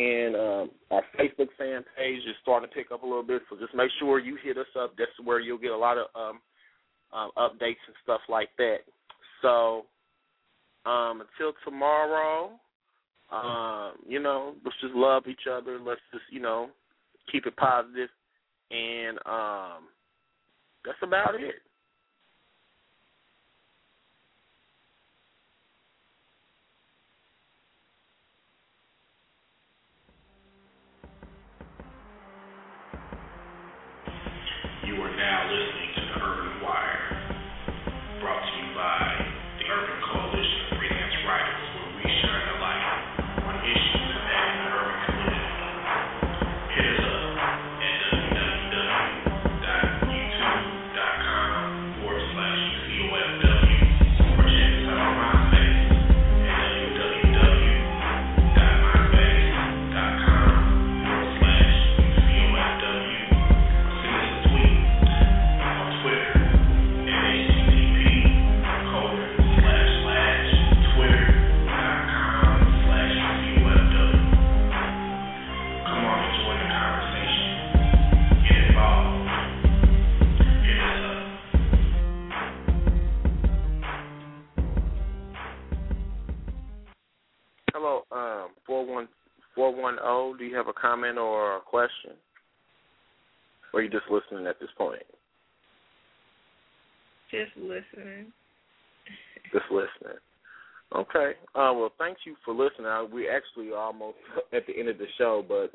and 0.00 0.34
um, 0.34 0.70
our 0.90 1.02
Facebook 1.18 1.48
fan 1.58 1.84
page 1.96 2.22
is 2.22 2.34
starting 2.40 2.68
to 2.68 2.74
pick 2.74 2.90
up 2.90 3.02
a 3.02 3.06
little 3.06 3.22
bit. 3.22 3.42
So 3.50 3.56
just 3.58 3.74
make 3.74 3.90
sure 3.98 4.18
you 4.18 4.38
hit 4.42 4.56
us 4.56 4.66
up. 4.78 4.94
That's 4.96 5.10
where 5.22 5.40
you'll 5.40 5.58
get 5.58 5.72
a 5.72 5.76
lot 5.76 5.98
of 5.98 6.06
um, 6.14 6.40
um, 7.12 7.30
updates 7.36 7.84
and 7.86 7.96
stuff 8.02 8.20
like 8.28 8.48
that. 8.56 8.78
So 9.42 9.84
um, 10.86 11.22
until 11.22 11.52
tomorrow, 11.64 12.52
um, 13.30 13.92
you 14.08 14.20
know, 14.20 14.54
let's 14.64 14.76
just 14.80 14.94
love 14.94 15.24
each 15.28 15.46
other. 15.50 15.78
Let's 15.78 16.00
just 16.12 16.24
you 16.30 16.40
know 16.40 16.70
keep 17.30 17.46
it 17.46 17.56
positive, 17.56 18.08
and 18.70 19.18
um, 19.26 19.88
that's 20.84 20.98
about 21.02 21.34
it. 21.34 21.56
410, 88.10 88.56
four 88.66 88.86
one 88.86 89.08
four 89.54 89.74
one 89.74 89.96
zero. 89.96 90.34
Do 90.38 90.44
you 90.44 90.56
have 90.56 90.68
a 90.68 90.72
comment 90.72 91.18
or 91.18 91.56
a 91.56 91.60
question? 91.60 92.12
Or 93.72 93.80
are 93.80 93.82
you 93.82 93.90
just 93.90 94.10
listening 94.10 94.46
at 94.46 94.58
this 94.60 94.70
point? 94.76 95.02
Just 97.30 97.56
listening. 97.56 98.32
just 99.52 99.66
listening. 99.70 100.18
Okay. 100.94 101.32
Uh, 101.54 101.70
well, 101.74 101.92
thank 101.98 102.18
you 102.26 102.34
for 102.44 102.52
listening. 102.52 102.86
Uh, 102.86 103.04
we're 103.10 103.34
actually 103.34 103.72
almost 103.72 104.16
at 104.52 104.66
the 104.66 104.76
end 104.76 104.88
of 104.88 104.98
the 104.98 105.06
show, 105.18 105.44
but 105.46 105.70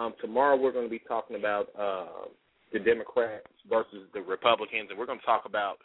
um, 0.00 0.14
tomorrow 0.20 0.56
we're 0.56 0.72
going 0.72 0.86
to 0.86 0.90
be 0.90 1.02
talking 1.06 1.36
about 1.36 1.68
uh, 1.78 2.26
the 2.72 2.80
Democrats 2.80 3.46
versus 3.68 4.08
the 4.12 4.20
Republicans, 4.20 4.88
and 4.90 4.98
we're 4.98 5.06
going 5.06 5.20
to 5.20 5.26
talk 5.26 5.44
about 5.46 5.76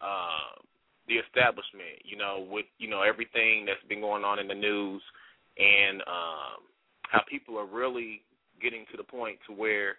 uh, 0.00 0.56
the 1.06 1.14
establishment. 1.14 2.00
You 2.02 2.16
know, 2.16 2.46
with 2.50 2.66
you 2.78 2.88
know 2.88 3.02
everything 3.02 3.66
that's 3.66 3.86
been 3.88 4.00
going 4.00 4.24
on 4.24 4.38
in 4.38 4.48
the 4.48 4.54
news 4.54 5.02
and 5.58 6.02
um, 6.02 6.58
how 7.02 7.22
people 7.30 7.58
are 7.58 7.66
really 7.66 8.22
getting 8.62 8.84
to 8.90 8.96
the 8.96 9.04
point 9.04 9.38
to 9.46 9.52
where 9.54 9.96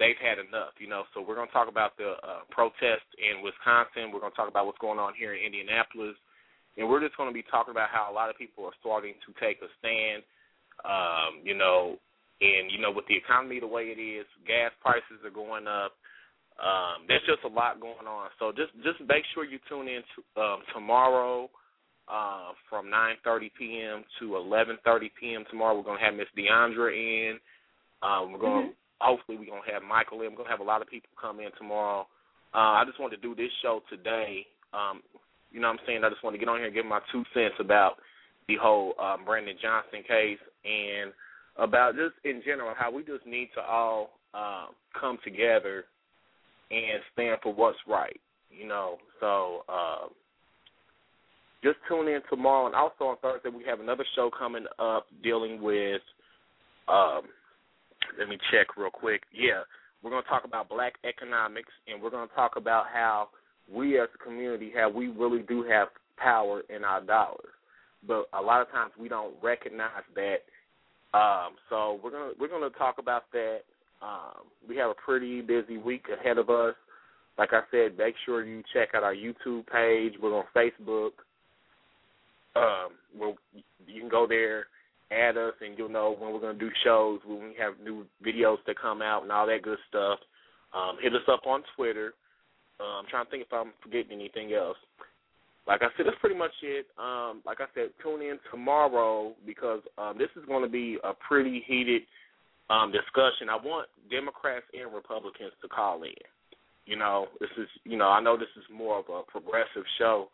they've 0.00 0.18
had 0.20 0.40
enough, 0.40 0.76
you 0.80 0.88
know. 0.88 1.04
So 1.12 1.20
we're 1.20 1.36
going 1.36 1.48
to 1.48 1.52
talk 1.52 1.68
about 1.68 1.96
the 1.96 2.16
uh, 2.24 2.48
protest 2.50 3.04
in 3.20 3.44
Wisconsin. 3.44 4.12
We're 4.12 4.24
going 4.24 4.32
to 4.32 4.40
talk 4.40 4.48
about 4.48 4.66
what's 4.66 4.80
going 4.80 4.98
on 4.98 5.12
here 5.16 5.36
in 5.36 5.44
Indianapolis, 5.44 6.16
and 6.76 6.88
we're 6.88 7.04
just 7.04 7.16
going 7.16 7.28
to 7.28 7.36
be 7.36 7.44
talking 7.46 7.72
about 7.72 7.92
how 7.92 8.08
a 8.08 8.14
lot 8.14 8.32
of 8.32 8.36
people 8.40 8.64
are 8.64 8.76
starting 8.80 9.14
to 9.28 9.30
take 9.36 9.60
a 9.60 9.68
stand. 9.78 10.24
Um, 10.80 11.44
you 11.44 11.52
know, 11.52 12.00
and 12.40 12.72
you 12.72 12.80
know, 12.80 12.90
with 12.90 13.04
the 13.08 13.16
economy 13.16 13.60
the 13.60 13.68
way 13.68 13.92
it 13.92 14.00
is, 14.00 14.24
gas 14.48 14.72
prices 14.80 15.20
are 15.24 15.30
going 15.30 15.68
up. 15.68 15.92
Um, 16.60 17.08
there's 17.08 17.24
just 17.24 17.44
a 17.44 17.52
lot 17.52 17.80
going 17.80 18.08
on. 18.08 18.28
So 18.40 18.52
just 18.52 18.72
just 18.80 19.00
make 19.04 19.24
sure 19.32 19.44
you 19.44 19.60
tune 19.68 19.88
in 19.88 20.00
to, 20.16 20.18
um, 20.40 20.60
tomorrow 20.72 21.48
uh, 22.10 22.52
from 22.68 22.86
9:30 22.86 23.50
p.m. 23.56 24.04
to 24.18 24.30
11:30 24.30 25.10
p.m. 25.18 25.44
tomorrow. 25.50 25.76
We're 25.76 25.84
gonna 25.84 26.04
have 26.04 26.14
Miss 26.14 26.26
Deandra 26.36 26.92
in. 26.92 27.38
Um, 28.02 28.32
we're 28.32 28.40
gonna 28.40 28.66
mm-hmm. 28.66 29.00
hopefully 29.00 29.38
we're 29.38 29.46
gonna 29.46 29.72
have 29.72 29.82
Michael 29.82 30.22
in. 30.22 30.30
We're 30.30 30.38
gonna 30.38 30.50
have 30.50 30.60
a 30.60 30.64
lot 30.64 30.82
of 30.82 30.88
people 30.88 31.10
come 31.20 31.40
in 31.40 31.50
tomorrow. 31.56 32.06
Uh, 32.52 32.82
I 32.82 32.84
just 32.84 32.98
wanted 32.98 33.16
to 33.16 33.22
do 33.22 33.34
this 33.34 33.52
show 33.62 33.82
today. 33.88 34.44
Um, 34.74 35.02
you 35.52 35.60
know 35.60 35.68
what 35.68 35.80
I'm 35.80 35.86
saying? 35.86 36.04
I 36.04 36.10
just 36.10 36.22
want 36.24 36.34
to 36.34 36.38
get 36.38 36.48
on 36.48 36.58
here 36.58 36.66
and 36.66 36.74
give 36.74 36.86
my 36.86 37.00
two 37.12 37.24
cents 37.32 37.54
about 37.60 37.94
the 38.48 38.56
whole 38.60 38.94
um, 39.00 39.24
Brandon 39.24 39.56
Johnson 39.60 40.02
case 40.06 40.38
and 40.64 41.12
about 41.56 41.94
just 41.94 42.14
in 42.24 42.42
general 42.44 42.74
how 42.76 42.90
we 42.90 43.02
just 43.02 43.26
need 43.26 43.50
to 43.54 43.60
all 43.60 44.18
uh, 44.34 44.66
come 44.98 45.18
together 45.22 45.84
and 46.70 47.02
stand 47.12 47.38
for 47.42 47.54
what's 47.54 47.78
right. 47.86 48.20
You 48.50 48.66
know, 48.66 48.98
so. 49.20 49.62
Uh, 49.68 50.08
just 51.62 51.78
tune 51.88 52.08
in 52.08 52.20
tomorrow, 52.30 52.66
and 52.66 52.74
also 52.74 53.04
on 53.04 53.16
Thursday 53.22 53.50
we 53.50 53.64
have 53.64 53.80
another 53.80 54.04
show 54.14 54.30
coming 54.36 54.64
up 54.78 55.06
dealing 55.22 55.60
with. 55.62 56.02
Um, 56.88 57.22
let 58.18 58.28
me 58.28 58.38
check 58.50 58.76
real 58.76 58.90
quick. 58.90 59.22
Yeah, 59.32 59.62
we're 60.02 60.10
going 60.10 60.22
to 60.22 60.28
talk 60.28 60.44
about 60.44 60.68
black 60.68 60.94
economics, 61.04 61.72
and 61.86 62.02
we're 62.02 62.10
going 62.10 62.28
to 62.28 62.34
talk 62.34 62.56
about 62.56 62.86
how 62.92 63.28
we 63.72 64.00
as 64.00 64.08
a 64.14 64.24
community, 64.24 64.72
how 64.74 64.90
we 64.90 65.08
really 65.08 65.42
do 65.42 65.62
have 65.62 65.88
power 66.16 66.62
in 66.74 66.84
our 66.84 67.00
dollars, 67.00 67.54
but 68.06 68.26
a 68.38 68.42
lot 68.42 68.60
of 68.60 68.70
times 68.70 68.92
we 68.98 69.08
don't 69.08 69.34
recognize 69.42 70.04
that. 70.14 70.38
Um, 71.12 71.54
so 71.68 71.98
we're 72.04 72.10
gonna 72.10 72.32
we're 72.38 72.48
gonna 72.48 72.70
talk 72.70 72.96
about 72.98 73.24
that. 73.32 73.60
Um, 74.00 74.46
we 74.68 74.76
have 74.76 74.90
a 74.90 74.94
pretty 74.94 75.40
busy 75.40 75.76
week 75.76 76.06
ahead 76.08 76.38
of 76.38 76.50
us. 76.50 76.74
Like 77.36 77.50
I 77.52 77.62
said, 77.70 77.98
make 77.98 78.14
sure 78.24 78.44
you 78.44 78.62
check 78.72 78.90
out 78.94 79.02
our 79.02 79.14
YouTube 79.14 79.66
page. 79.66 80.14
We're 80.22 80.36
on 80.36 80.44
Facebook. 80.54 81.10
Um, 82.56 82.88
we'll, 83.16 83.36
you 83.86 84.00
can 84.00 84.08
go 84.08 84.26
there, 84.26 84.66
add 85.10 85.36
us, 85.36 85.54
and 85.60 85.76
you'll 85.78 85.88
know 85.88 86.16
when 86.18 86.32
we're 86.32 86.40
going 86.40 86.58
to 86.58 86.64
do 86.64 86.70
shows, 86.84 87.20
when 87.26 87.40
we 87.40 87.54
have 87.58 87.74
new 87.82 88.06
videos 88.24 88.58
that 88.66 88.80
come 88.80 89.02
out, 89.02 89.22
and 89.22 89.32
all 89.32 89.46
that 89.46 89.62
good 89.62 89.78
stuff. 89.88 90.18
Um, 90.74 90.96
hit 91.00 91.14
us 91.14 91.26
up 91.30 91.46
on 91.46 91.62
Twitter. 91.76 92.14
Uh, 92.78 92.98
I'm 92.98 93.06
trying 93.10 93.24
to 93.26 93.30
think 93.30 93.44
if 93.44 93.52
I'm 93.52 93.72
forgetting 93.82 94.12
anything 94.12 94.52
else. 94.52 94.76
Like 95.66 95.82
I 95.82 95.88
said, 95.96 96.06
that's 96.06 96.18
pretty 96.20 96.36
much 96.36 96.52
it. 96.62 96.86
Um, 96.98 97.42
like 97.44 97.60
I 97.60 97.66
said, 97.74 97.90
tune 98.02 98.22
in 98.22 98.38
tomorrow 98.50 99.34
because 99.46 99.80
um, 99.98 100.16
this 100.18 100.30
is 100.36 100.44
going 100.46 100.62
to 100.64 100.68
be 100.68 100.98
a 101.04 101.12
pretty 101.12 101.62
heated 101.66 102.02
um, 102.70 102.90
discussion. 102.90 103.50
I 103.50 103.56
want 103.56 103.88
Democrats 104.10 104.64
and 104.72 104.92
Republicans 104.94 105.52
to 105.60 105.68
call 105.68 106.02
in. 106.02 106.14
You 106.86 106.96
know, 106.96 107.26
this 107.40 107.50
is 107.58 107.68
you 107.84 107.98
know 107.98 108.08
I 108.08 108.20
know 108.20 108.36
this 108.36 108.50
is 108.56 108.64
more 108.72 108.98
of 108.98 109.04
a 109.10 109.22
progressive 109.30 109.84
show, 109.98 110.28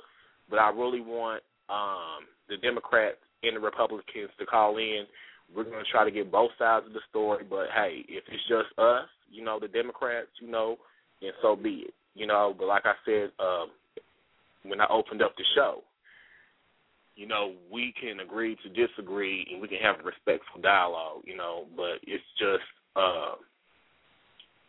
but 0.48 0.58
I 0.58 0.70
really 0.70 1.00
want 1.00 1.42
um, 1.68 2.26
the 2.48 2.56
Democrats 2.58 3.18
and 3.42 3.56
the 3.56 3.60
Republicans 3.60 4.30
to 4.38 4.46
call 4.46 4.78
in. 4.78 5.04
We're 5.54 5.64
going 5.64 5.84
to 5.84 5.90
try 5.90 6.04
to 6.04 6.10
get 6.10 6.32
both 6.32 6.50
sides 6.58 6.86
of 6.86 6.92
the 6.92 7.00
story, 7.08 7.44
but 7.48 7.66
hey, 7.74 8.04
if 8.08 8.24
it's 8.26 8.48
just 8.48 8.76
us, 8.78 9.06
you 9.30 9.44
know, 9.44 9.60
the 9.60 9.68
Democrats, 9.68 10.28
you 10.40 10.50
know, 10.50 10.76
then 11.20 11.30
so 11.42 11.54
be 11.54 11.86
it. 11.88 11.94
You 12.14 12.26
know, 12.26 12.54
but 12.58 12.66
like 12.66 12.84
I 12.84 12.94
said, 13.04 13.30
um, 13.38 13.68
when 14.64 14.80
I 14.80 14.86
opened 14.90 15.22
up 15.22 15.36
the 15.36 15.44
show, 15.54 15.82
you 17.16 17.26
know, 17.26 17.54
we 17.72 17.94
can 17.98 18.20
agree 18.20 18.56
to 18.62 18.86
disagree 18.86 19.46
and 19.50 19.60
we 19.60 19.68
can 19.68 19.78
have 19.78 20.00
a 20.00 20.02
respectful 20.02 20.60
dialogue, 20.60 21.22
you 21.24 21.36
know, 21.36 21.64
but 21.76 21.98
it's 22.02 22.24
just 22.38 22.68
uh 22.94 23.34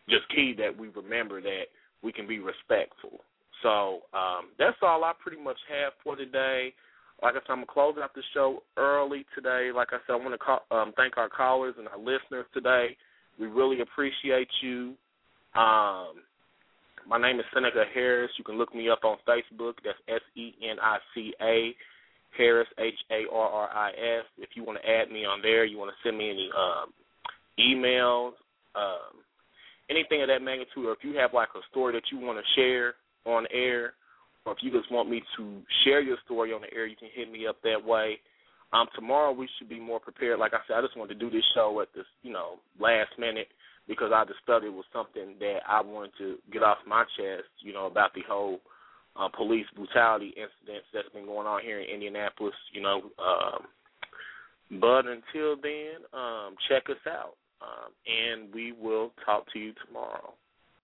just 0.09 0.23
key 0.33 0.55
that 0.57 0.77
we 0.77 0.87
remember 0.89 1.41
that 1.41 1.67
we 2.01 2.13
can 2.13 2.25
be 2.25 2.39
respectful. 2.39 3.19
So 3.61 4.07
um 4.13 4.55
that's 4.57 4.77
all 4.81 5.03
I 5.03 5.11
pretty 5.21 5.41
much 5.41 5.57
have 5.69 5.93
for 6.03 6.15
today. 6.15 6.73
Like 7.21 7.33
I 7.33 7.39
said, 7.39 7.53
I'm 7.53 7.65
close 7.65 7.95
out 8.01 8.13
the 8.13 8.21
show 8.33 8.61
early 8.77 9.25
today. 9.33 9.71
Like 9.73 9.89
I 9.91 9.97
said, 10.05 10.13
I 10.13 10.15
want 10.17 10.39
to 10.39 10.75
um, 10.75 10.93
thank 10.95 11.17
our 11.17 11.29
callers 11.29 11.75
and 11.77 11.87
our 11.87 11.97
listeners 11.97 12.45
today. 12.53 12.95
We 13.39 13.47
really 13.47 13.81
appreciate 13.81 14.49
you. 14.61 14.93
Um, 15.55 16.21
my 17.07 17.19
name 17.19 17.39
is 17.39 17.45
Senica 17.55 17.85
Harris. 17.93 18.31
You 18.37 18.43
can 18.43 18.57
look 18.57 18.75
me 18.75 18.89
up 18.89 18.99
on 19.03 19.17
Facebook. 19.27 19.73
That's 19.83 19.97
S 20.07 20.21
E 20.35 20.53
N 20.61 20.77
I 20.81 20.97
C 21.15 21.33
A 21.41 21.75
Harris 22.37 22.67
H 22.77 22.93
A 23.11 23.33
R 23.33 23.49
R 23.49 23.69
I 23.69 23.89
S. 23.89 24.25
If 24.37 24.49
you 24.55 24.63
want 24.63 24.79
to 24.81 24.89
add 24.89 25.09
me 25.11 25.25
on 25.25 25.41
there, 25.41 25.65
you 25.65 25.77
want 25.77 25.91
to 25.91 26.07
send 26.07 26.17
me 26.17 26.29
any 26.29 26.49
um, 26.55 26.93
emails, 27.59 28.33
um, 28.75 29.23
anything 29.89 30.21
of 30.21 30.27
that 30.27 30.41
magnitude, 30.41 30.85
or 30.85 30.91
if 30.91 30.99
you 31.01 31.17
have 31.17 31.33
like 31.33 31.49
a 31.55 31.65
story 31.71 31.93
that 31.93 32.03
you 32.11 32.19
want 32.19 32.37
to 32.37 32.61
share 32.61 32.93
on 33.25 33.47
air, 33.51 33.93
or 34.47 34.53
if 34.53 34.59
you 34.61 34.71
just 34.71 34.91
want 34.91 35.09
me 35.09 35.21
to 35.37 35.61
share 35.83 36.01
your 36.01 36.17
story 36.23 36.53
on 36.53 36.61
the 36.61 36.73
air, 36.73 36.87
you 36.87 36.95
can 36.95 37.09
hit 37.13 37.29
me 37.29 37.45
up 37.45 37.57
that 37.63 37.83
way. 37.83 38.17
Um, 38.71 38.87
tomorrow 38.95 39.31
we 39.31 39.47
should 39.57 39.69
be 39.69 39.79
more 39.79 39.99
prepared. 39.99 40.39
Like 40.39 40.53
I 40.53 40.59
said, 40.67 40.77
I 40.77 40.81
just 40.81 40.97
wanted 40.97 41.19
to 41.19 41.19
do 41.19 41.29
this 41.29 41.43
show 41.53 41.79
at 41.81 41.89
this, 41.93 42.05
you 42.23 42.31
know, 42.31 42.55
last 42.79 43.11
minute 43.19 43.47
because 43.87 44.11
I 44.13 44.23
just 44.25 44.39
felt 44.45 44.63
it 44.63 44.69
was 44.69 44.85
something 44.91 45.35
that 45.39 45.59
I 45.67 45.81
wanted 45.81 46.11
to 46.19 46.37
get 46.51 46.63
off 46.63 46.77
my 46.87 47.03
chest, 47.17 47.47
you 47.59 47.73
know, 47.73 47.85
about 47.85 48.13
the 48.13 48.23
whole 48.27 48.59
uh, 49.17 49.27
police 49.29 49.65
brutality 49.75 50.33
incidents 50.35 50.87
that's 50.93 51.09
been 51.13 51.25
going 51.25 51.47
on 51.47 51.61
here 51.61 51.79
in 51.79 51.89
Indianapolis, 51.89 52.55
you 52.73 52.81
know. 52.81 53.01
Um, 53.19 53.67
but 54.79 55.05
until 55.07 55.55
then, 55.61 56.03
um, 56.13 56.55
check 56.67 56.83
us 56.89 57.03
out, 57.07 57.35
um, 57.61 57.91
and 58.05 58.53
we 58.53 58.73
will 58.73 59.11
talk 59.25 59.45
to 59.53 59.59
you 59.59 59.73
tomorrow. 59.85 60.33